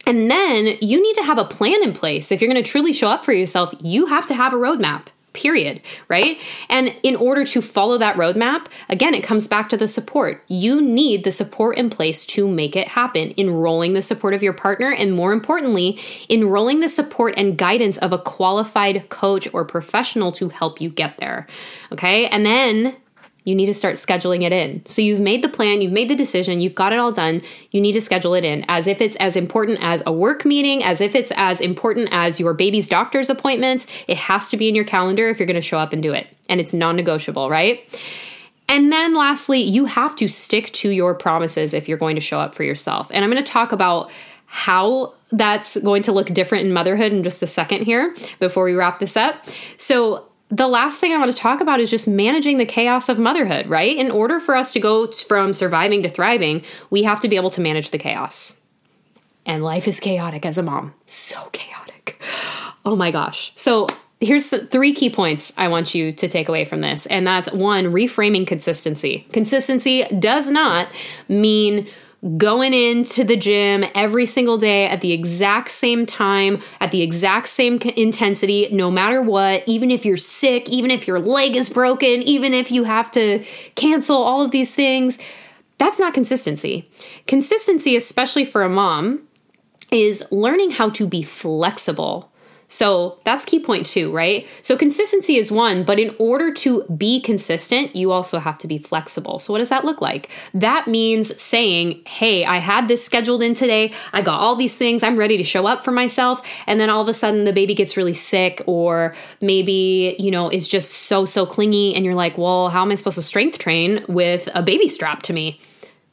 And 0.07 0.29
then 0.29 0.77
you 0.81 1.01
need 1.01 1.15
to 1.15 1.23
have 1.23 1.39
a 1.39 1.45
plan 1.45 1.83
in 1.85 1.93
place. 1.93 2.33
If 2.33 2.41
you're 2.41 2.49
gonna 2.49 2.63
truly 2.63 2.93
show 2.93 3.09
up 3.09 3.25
for 3.25 3.33
yourself, 3.33 3.73
you 3.81 4.07
have 4.07 4.27
to 4.27 4.35
have 4.35 4.53
a 4.53 4.57
roadmap 4.57 5.07
period, 5.33 5.81
right? 6.09 6.41
And 6.69 6.95
in 7.03 7.17
order 7.17 7.45
to 7.45 7.63
follow 7.63 7.99
that 7.99 8.17
roadmap, 8.17 8.67
again, 8.89 9.15
it 9.15 9.23
comes 9.23 9.49
back 9.49 9.69
to 9.71 9.77
the 9.77 9.89
support. 9.89 10.43
You 10.49 10.81
need 10.81 11.25
the 11.25 11.33
support 11.33 11.77
in 11.79 11.91
place 11.91 12.25
to 12.27 12.49
make 12.49 12.77
it 12.77 12.89
happen, 12.89 13.35
enrolling 13.37 13.95
the 13.95 14.03
support 14.03 14.35
of 14.35 14.43
your 14.43 14.53
partner, 14.53 14.93
and 14.93 15.15
more 15.15 15.33
importantly, 15.33 15.99
enrolling 16.29 16.81
the 16.81 16.89
support 16.89 17.35
and 17.37 17.57
guidance 17.57 17.99
of 17.99 18.13
a 18.13 18.19
qualified 18.19 19.09
coach 19.09 19.49
or 19.53 19.65
professional 19.65 20.33
to 20.33 20.49
help 20.49 20.81
you 20.81 20.91
get 20.91 21.19
there. 21.19 21.47
Okay. 21.93 22.27
And 22.27 22.45
then 22.45 22.97
you 23.45 23.55
need 23.55 23.67
to 23.67 23.75
start 23.75 23.97
scheduling 23.97 24.43
it 24.43 24.53
in. 24.53 24.85
So 24.87 25.03
you've 25.03 25.21
made 25.21 25.43
the 25.43 25.49
plan, 25.49 25.81
you've 25.81 25.93
made 25.93 26.09
the 26.09 26.15
decision, 26.15 26.61
you've 26.61 26.75
got 26.75 26.93
it 26.93 26.99
all 26.99 27.13
done. 27.13 27.43
You 27.71 27.81
need 27.81 27.93
to 27.93 28.01
schedule 28.01 28.35
it 28.35 28.45
in 28.45 28.65
as 28.69 28.87
if 28.87 29.01
it's 29.01 29.17
as 29.17 29.37
important 29.37 29.79
as 29.81 30.03
a 30.07 30.13
work 30.13 30.45
meeting, 30.45 30.83
as 30.85 31.01
if 31.01 31.15
it's 31.15 31.33
as 31.37 31.61
important 31.61 32.09
as 32.13 32.39
your 32.39 32.55
baby's 32.55 32.89
doctor's 32.89 33.31
appointments. 33.31 33.87
It 34.09 34.17
has 34.17 34.51
to 34.51 34.57
be 34.57 34.69
in 34.69 34.75
your 34.75 34.85
calendar 34.85 35.29
if 35.29 35.39
you're 35.39 35.47
going 35.47 35.55
to 35.55 35.61
show 35.61 35.79
up 35.79 35.93
and 35.93 36.03
do 36.03 36.13
it. 36.13 36.27
And 36.49 36.61
it's 36.61 36.75
non 36.75 36.97
negotiable, 36.97 37.49
right? 37.49 37.81
And 38.69 38.93
then 38.93 39.15
lastly, 39.15 39.61
you 39.61 39.87
have 39.87 40.15
to 40.17 40.29
stick 40.29 40.67
to 40.75 40.91
your 40.91 41.15
promises 41.15 41.75
if 41.75 41.89
you're 41.89 41.99
going 41.99 42.15
to 42.15 42.21
show 42.21 42.39
up 42.39 42.55
for 42.55 42.63
yourself. 42.63 43.09
And 43.11 43.25
I'm 43.25 43.31
going 43.31 43.43
to 43.43 43.53
talk 43.53 43.73
about 43.73 44.13
how 44.47 45.15
that's 45.33 45.81
going 45.83 46.03
to 46.05 46.13
look 46.13 46.29
different 46.29 46.67
in 46.67 46.73
motherhood 46.73 47.13
in 47.13 47.23
just 47.23 47.43
a 47.43 47.47
second 47.47 47.85
here 47.85 48.15
before 48.39 48.65
we 48.65 48.75
wrap 48.75 49.01
this 49.01 49.17
up. 49.17 49.45
So, 49.77 50.30
the 50.51 50.67
last 50.67 51.01
thing 51.01 51.13
I 51.13 51.19
want 51.19 51.31
to 51.31 51.37
talk 51.37 51.61
about 51.61 51.81
is 51.81 51.91
just 51.91 52.09
managing 52.09 52.59
the 52.59 52.67
chaos 52.67 53.09
of 53.09 53.19
motherhood, 53.19 53.69
right? 53.69 53.97
In 53.97 54.11
order 54.11 54.41
for 54.41 54.57
us 54.57 54.73
to 54.73 54.81
go 54.81 55.07
from 55.07 55.53
surviving 55.53 56.03
to 56.03 56.09
thriving, 56.09 56.65
we 56.91 57.05
have 57.05 57.21
to 57.21 57.29
be 57.29 57.37
able 57.37 57.51
to 57.51 57.61
manage 57.61 57.91
the 57.91 57.99
chaos. 57.99 58.61
And 59.47 59.63
life 59.63 59.87
is 59.87 60.01
chaotic 60.01 60.45
as 60.45 60.59
a 60.59 60.63
mom. 60.63 60.95
So 61.07 61.49
chaotic. 61.53 62.21
Oh 62.85 62.97
my 62.97 63.11
gosh. 63.11 63.53
So, 63.55 63.87
here's 64.21 64.51
three 64.69 64.93
key 64.93 65.09
points 65.09 65.53
I 65.57 65.69
want 65.69 65.95
you 65.95 66.13
to 66.13 66.29
take 66.29 66.49
away 66.49 66.65
from 66.65 66.81
this. 66.81 67.07
And 67.07 67.27
that's 67.27 67.51
one, 67.53 67.87
reframing 67.87 68.47
consistency. 68.47 69.27
Consistency 69.33 70.05
does 70.19 70.51
not 70.51 70.89
mean 71.29 71.89
going 72.37 72.75
into 72.75 73.25
the 73.25 73.37
gym 73.37 73.85
every 73.95 74.27
single 74.27 74.59
day 74.59 74.87
at 74.87 75.01
the 75.01 75.13
exact 75.13 75.71
same 75.71 76.05
time, 76.05 76.61
at 76.81 76.91
the 76.91 77.03
exact 77.03 77.49
same 77.49 77.79
intensity, 77.97 78.69
no 78.73 78.91
matter 78.91 79.23
what, 79.23 79.63
even 79.67 79.91
if 79.91 80.05
you're 80.05 80.19
sick, 80.19 80.69
even 80.69 80.91
if 80.91 81.07
your 81.07 81.19
leg 81.19 81.57
is 81.57 81.71
broken, 81.71 82.23
even 82.23 82.53
if 82.53 82.71
you 82.71 82.85
have 82.85 83.11
to 83.13 83.43
cancel 83.75 84.17
all 84.17 84.43
of 84.43 84.51
these 84.51 84.75
things. 84.75 85.19
That's 85.79 85.99
not 85.99 86.13
consistency. 86.13 86.91
Consistency, 87.27 87.97
especially 87.97 88.45
for 88.45 88.63
a 88.63 88.69
mom, 88.69 89.23
is 89.91 90.25
learning 90.31 90.73
how 90.73 90.91
to 90.91 91.07
be 91.07 91.23
flexible 91.23 92.30
So 92.73 93.19
that's 93.25 93.45
key 93.45 93.59
point 93.59 93.85
two, 93.85 94.13
right? 94.13 94.47
So 94.63 94.77
consistency 94.77 95.37
is 95.37 95.51
one, 95.51 95.83
but 95.83 95.99
in 95.99 96.15
order 96.21 96.55
to 96.55 96.85
be 96.85 97.21
consistent, 97.21 97.97
you 97.97 98.13
also 98.13 98.39
have 98.39 98.59
to 98.59 98.69
be 98.69 98.79
flexible. 98.79 99.41
So 99.41 99.53
what 99.53 99.59
does 99.59 99.71
that 99.71 99.85
look 99.85 100.01
like? 100.01 100.31
That 100.55 100.87
means 100.87 101.41
saying, 101.41 102.03
hey, 102.07 102.45
I 102.45 102.59
had 102.59 102.87
this 102.87 103.05
scheduled 103.05 103.43
in 103.43 103.55
today. 103.55 103.93
I 104.13 104.23
got 104.23 104.39
all 104.39 104.55
these 104.55 104.79
things. 104.79 105.03
I'm 105.03 105.19
ready 105.19 105.37
to 105.37 105.43
show 105.43 105.67
up 105.67 105.85
for 105.85 105.91
myself. 105.91 106.47
And 106.69 106.79
then 106.79 106.91
all 106.91 107.03
of 107.03 107.09
a 107.09 107.13
sudden 107.13 107.43
the 107.43 107.53
baby 107.53 107.75
gets 107.75 107.97
really 107.97 108.15
sick 108.15 108.63
or 108.67 109.17
maybe, 109.41 110.15
you 110.21 110.31
know, 110.31 110.49
is 110.49 110.69
just 110.69 110.93
so, 110.93 111.25
so 111.25 111.45
clingy. 111.45 111.93
And 111.97 112.05
you're 112.05 112.15
like, 112.15 112.39
well, 112.39 112.69
how 112.69 112.83
am 112.83 112.93
I 112.93 112.95
supposed 112.95 113.17
to 113.17 113.23
strength 113.23 113.59
train 113.59 114.05
with 114.09 114.49
a 114.55 114.63
baby 114.63 114.87
strapped 114.87 115.25
to 115.25 115.33
me? 115.33 115.61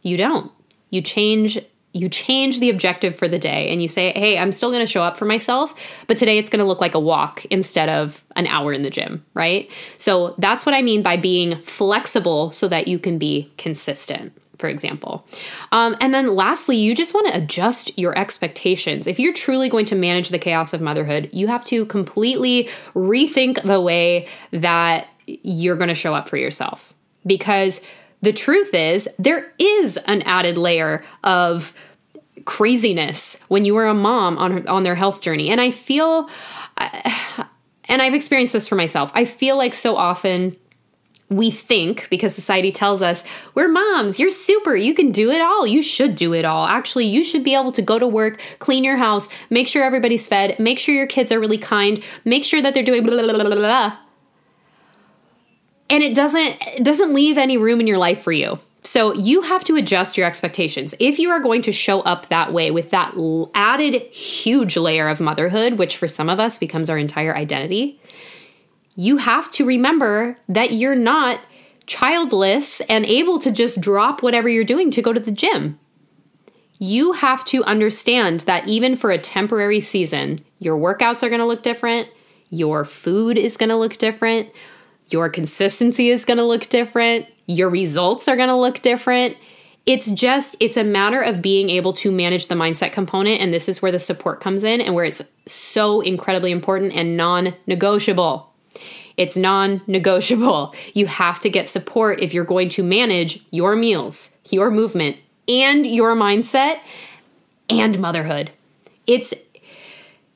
You 0.02 0.18
don't. 0.18 0.52
You 0.90 1.04
change 1.04 1.60
you 1.98 2.10
change 2.10 2.60
the 2.60 2.70
objective 2.70 3.16
for 3.16 3.28
the 3.28 3.40
day 3.40 3.70
and 3.70 3.82
you 3.82 3.88
say, 3.88 4.12
hey, 4.14 4.38
I'm 4.38 4.52
still 4.52 4.70
going 4.70 4.86
to 4.86 4.92
show 4.92 5.04
up 5.04 5.18
for 5.18 5.26
myself, 5.26 5.74
but 6.08 6.18
today 6.18 6.38
it's 6.38 6.50
going 6.50 6.60
to 6.60 6.66
look 6.66 6.82
like 6.82 6.94
a 6.94 7.00
walk 7.00 7.46
instead 7.46 7.90
of 7.90 8.24
an 8.36 8.48
hour 8.48 8.72
in 8.72 8.84
the 8.84 8.90
gym, 8.90 9.26
right? 9.34 9.72
So 9.98 10.36
that's 10.38 10.66
what 10.66 10.76
I 10.76 10.82
mean 10.82 11.02
by 11.02 11.18
being 11.18 11.62
flexible 11.62 12.52
so 12.52 12.68
that 12.68 12.88
you 12.88 13.00
can 13.00 13.18
be 13.18 13.52
consistent. 13.58 14.34
For 14.60 14.68
example. 14.68 15.24
Um, 15.72 15.96
and 16.02 16.12
then 16.16 16.36
lastly, 16.36 16.78
you 16.78 16.96
just 16.96 17.14
want 17.14 17.28
to 17.28 17.38
adjust 17.38 17.96
your 17.96 18.18
expectations. 18.18 19.06
If 19.06 19.20
you're 19.20 19.32
truly 19.32 19.70
going 19.70 19.86
to 19.86 19.96
manage 19.96 20.30
the 20.30 20.40
chaos 20.40 20.74
of 20.74 20.82
motherhood, 20.82 21.30
you 21.32 21.46
have 21.46 21.64
to 21.66 21.86
completely 21.86 22.68
rethink 22.96 23.62
the 23.62 23.80
way 23.80 24.28
that 24.50 25.10
you're 25.28 25.76
going 25.76 25.90
to 25.90 25.94
show 25.94 26.16
up 26.16 26.28
for 26.28 26.38
yourself. 26.38 26.92
Because 27.24 27.84
the 28.22 28.34
truth 28.34 28.74
is, 28.74 29.08
there 29.20 29.52
is 29.60 29.98
an 29.98 30.22
added 30.24 30.58
layer 30.58 31.04
of 31.24 31.74
craziness 32.46 33.44
when 33.50 33.66
you 33.66 33.76
are 33.78 33.88
a 33.88 33.94
mom 33.94 34.38
on 34.38 34.68
on 34.68 34.84
their 34.84 34.96
health 34.96 35.22
journey. 35.22 35.50
And 35.50 35.60
I 35.60 35.72
feel 35.72 36.30
and 37.90 38.02
I've 38.02 38.14
experienced 38.14 38.54
this 38.54 38.68
for 38.68 38.76
myself. 38.76 39.12
I 39.14 39.26
feel 39.26 39.58
like 39.58 39.74
so 39.74 39.96
often 39.96 40.56
we 41.30 41.52
think 41.52 42.08
because 42.10 42.34
society 42.34 42.72
tells 42.72 43.02
us 43.02 43.26
we're 43.54 43.68
moms, 43.68 44.18
you're 44.18 44.32
super, 44.32 44.76
you 44.76 44.94
can 44.94 45.12
do 45.12 45.30
it 45.30 45.42
all, 45.42 45.68
you 45.68 45.82
should 45.82 46.16
do 46.16 46.34
it 46.34 46.46
all. 46.46 46.66
Actually, 46.66 47.06
you 47.06 47.22
should 47.22 47.44
be 47.44 47.54
able 47.54 47.74
to 47.74 47.82
go 47.82 48.00
to 48.00 48.08
work, 48.08 48.40
clean 48.60 48.86
your 48.86 48.96
house, 48.98 49.28
make 49.50 49.68
sure 49.68 49.84
everybody's 49.84 50.26
fed, 50.26 50.58
make 50.58 50.80
sure 50.80 50.96
your 50.96 51.08
kids 51.08 51.32
are 51.32 51.40
really 51.40 51.58
kind, 51.58 52.02
make 52.24 52.46
sure 52.46 52.62
that 52.62 52.74
they're 52.74 52.84
doing 52.84 53.04
blah 53.04 53.22
blah 53.22 53.34
blah 53.34 53.44
blah. 53.44 53.56
blah 53.56 53.98
and 55.90 56.04
it 56.04 56.16
doesn't 56.16 56.58
it 56.68 56.84
doesn't 56.84 57.14
leave 57.14 57.38
any 57.38 57.58
room 57.58 57.80
in 57.80 57.88
your 57.88 57.98
life 57.98 58.22
for 58.22 58.32
you. 58.32 58.60
So 58.84 59.14
you 59.14 59.42
have 59.42 59.66
to 59.66 59.76
adjust 59.76 60.18
your 60.18 60.26
expectations. 60.26 60.96
If 60.98 61.20
you 61.20 61.30
are 61.30 61.42
going 61.42 61.62
to 61.64 61.74
show 61.74 62.02
up 62.02 62.30
that 62.30 62.54
way 62.54 62.72
with 62.72 62.90
that 62.92 63.16
added 63.54 63.96
huge 64.14 64.78
layer 64.78 65.10
of 65.10 65.20
motherhood, 65.20 65.74
which 65.74 65.98
for 65.98 66.08
some 66.08 66.30
of 66.30 66.40
us 66.40 66.58
becomes 66.58 66.90
our 66.90 66.98
entire 66.98 67.36
identity, 67.36 68.00
you 68.96 69.18
have 69.18 69.52
to 69.52 69.66
remember 69.66 70.38
that 70.48 70.72
you're 70.72 70.96
not 70.96 71.42
childless 71.86 72.80
and 72.82 73.06
able 73.06 73.40
to 73.40 73.52
just 73.52 73.82
drop 73.82 74.24
whatever 74.24 74.48
you're 74.48 74.64
doing 74.64 74.90
to 74.92 75.02
go 75.02 75.12
to 75.12 75.20
the 75.20 75.32
gym. 75.32 75.78
You 76.80 77.12
have 77.12 77.44
to 77.46 77.66
understand 77.66 78.42
that 78.42 78.70
even 78.70 78.96
for 78.96 79.12
a 79.12 79.18
temporary 79.18 79.82
season, 79.82 80.40
your 80.60 80.78
workouts 80.78 81.24
are 81.24 81.30
going 81.30 81.42
to 81.42 81.46
look 81.46 81.62
different, 81.62 82.08
your 82.50 82.86
food 82.86 83.38
is 83.38 83.58
going 83.58 83.70
to 83.70 83.76
look 83.76 83.98
different 83.98 84.50
your 85.10 85.30
consistency 85.30 86.10
is 86.10 86.26
going 86.26 86.38
to 86.38 86.44
look 86.44 86.70
different, 86.70 87.28
your 87.46 87.70
results 87.70 88.28
are 88.28 88.36
going 88.36 88.50
to 88.50 88.56
look 88.56 88.82
different. 88.82 89.38
It's 89.86 90.12
just, 90.12 90.58
it's 90.60 90.76
a 90.76 90.84
matter 90.84 91.22
of 91.22 91.42
being 91.42 91.70
able 91.70 91.94
to 91.94 92.12
manage 92.12 92.48
the 92.48 92.56
mindset 92.56 92.92
component. 92.92 93.40
And 93.40 93.54
this 93.54 93.70
is 93.70 93.82
where 93.82 93.92
the 93.92 94.00
support 94.00 94.42
comes 94.42 94.66
in 94.66 94.82
and 94.82 94.94
where 94.94 95.06
it's 95.06 95.22
so 95.46 96.02
incredibly 96.02 96.52
important 96.52 96.94
and 96.94 97.16
non 97.16 97.56
negotiable. 97.68 98.54
It's 99.16 99.38
non 99.38 99.82
negotiable. 99.88 100.76
You 100.94 101.08
have 101.08 101.40
to 101.40 101.50
get 101.50 101.70
support 101.70 102.20
if 102.20 102.34
you're 102.34 102.44
going 102.44 102.68
to 102.70 102.84
manage 102.84 103.46
your 103.52 103.78
meals, 103.78 104.38
your 104.50 104.70
movement, 104.70 105.18
and 105.48 105.88
your 105.88 106.16
mindset 106.16 106.80
and 107.70 107.98
motherhood. 108.00 108.52
It's, 109.08 109.34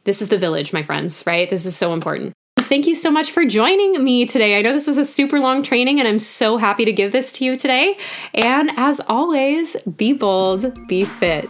this 0.05 0.21
is 0.21 0.29
the 0.29 0.37
village, 0.37 0.71
my 0.71 0.83
friends, 0.83 1.25
right? 1.27 1.49
This 1.49 1.65
is 1.65 1.75
so 1.75 1.93
important 1.93 2.33
thank 2.71 2.87
you 2.87 2.95
so 2.95 3.11
much 3.11 3.31
for 3.31 3.43
joining 3.43 4.01
me 4.01 4.25
today. 4.25 4.57
I 4.57 4.61
know 4.61 4.71
this 4.71 4.87
was 4.87 4.97
a 4.97 5.03
super 5.03 5.41
long 5.41 5.61
training, 5.61 5.99
and 5.99 6.07
I'm 6.07 6.19
so 6.19 6.55
happy 6.55 6.85
to 6.85 6.93
give 6.93 7.11
this 7.11 7.33
to 7.33 7.43
you 7.43 7.57
today. 7.57 7.97
And 8.33 8.71
as 8.77 9.01
always, 9.09 9.75
be 9.97 10.13
bold, 10.13 10.87
be 10.87 11.03
fit. 11.03 11.49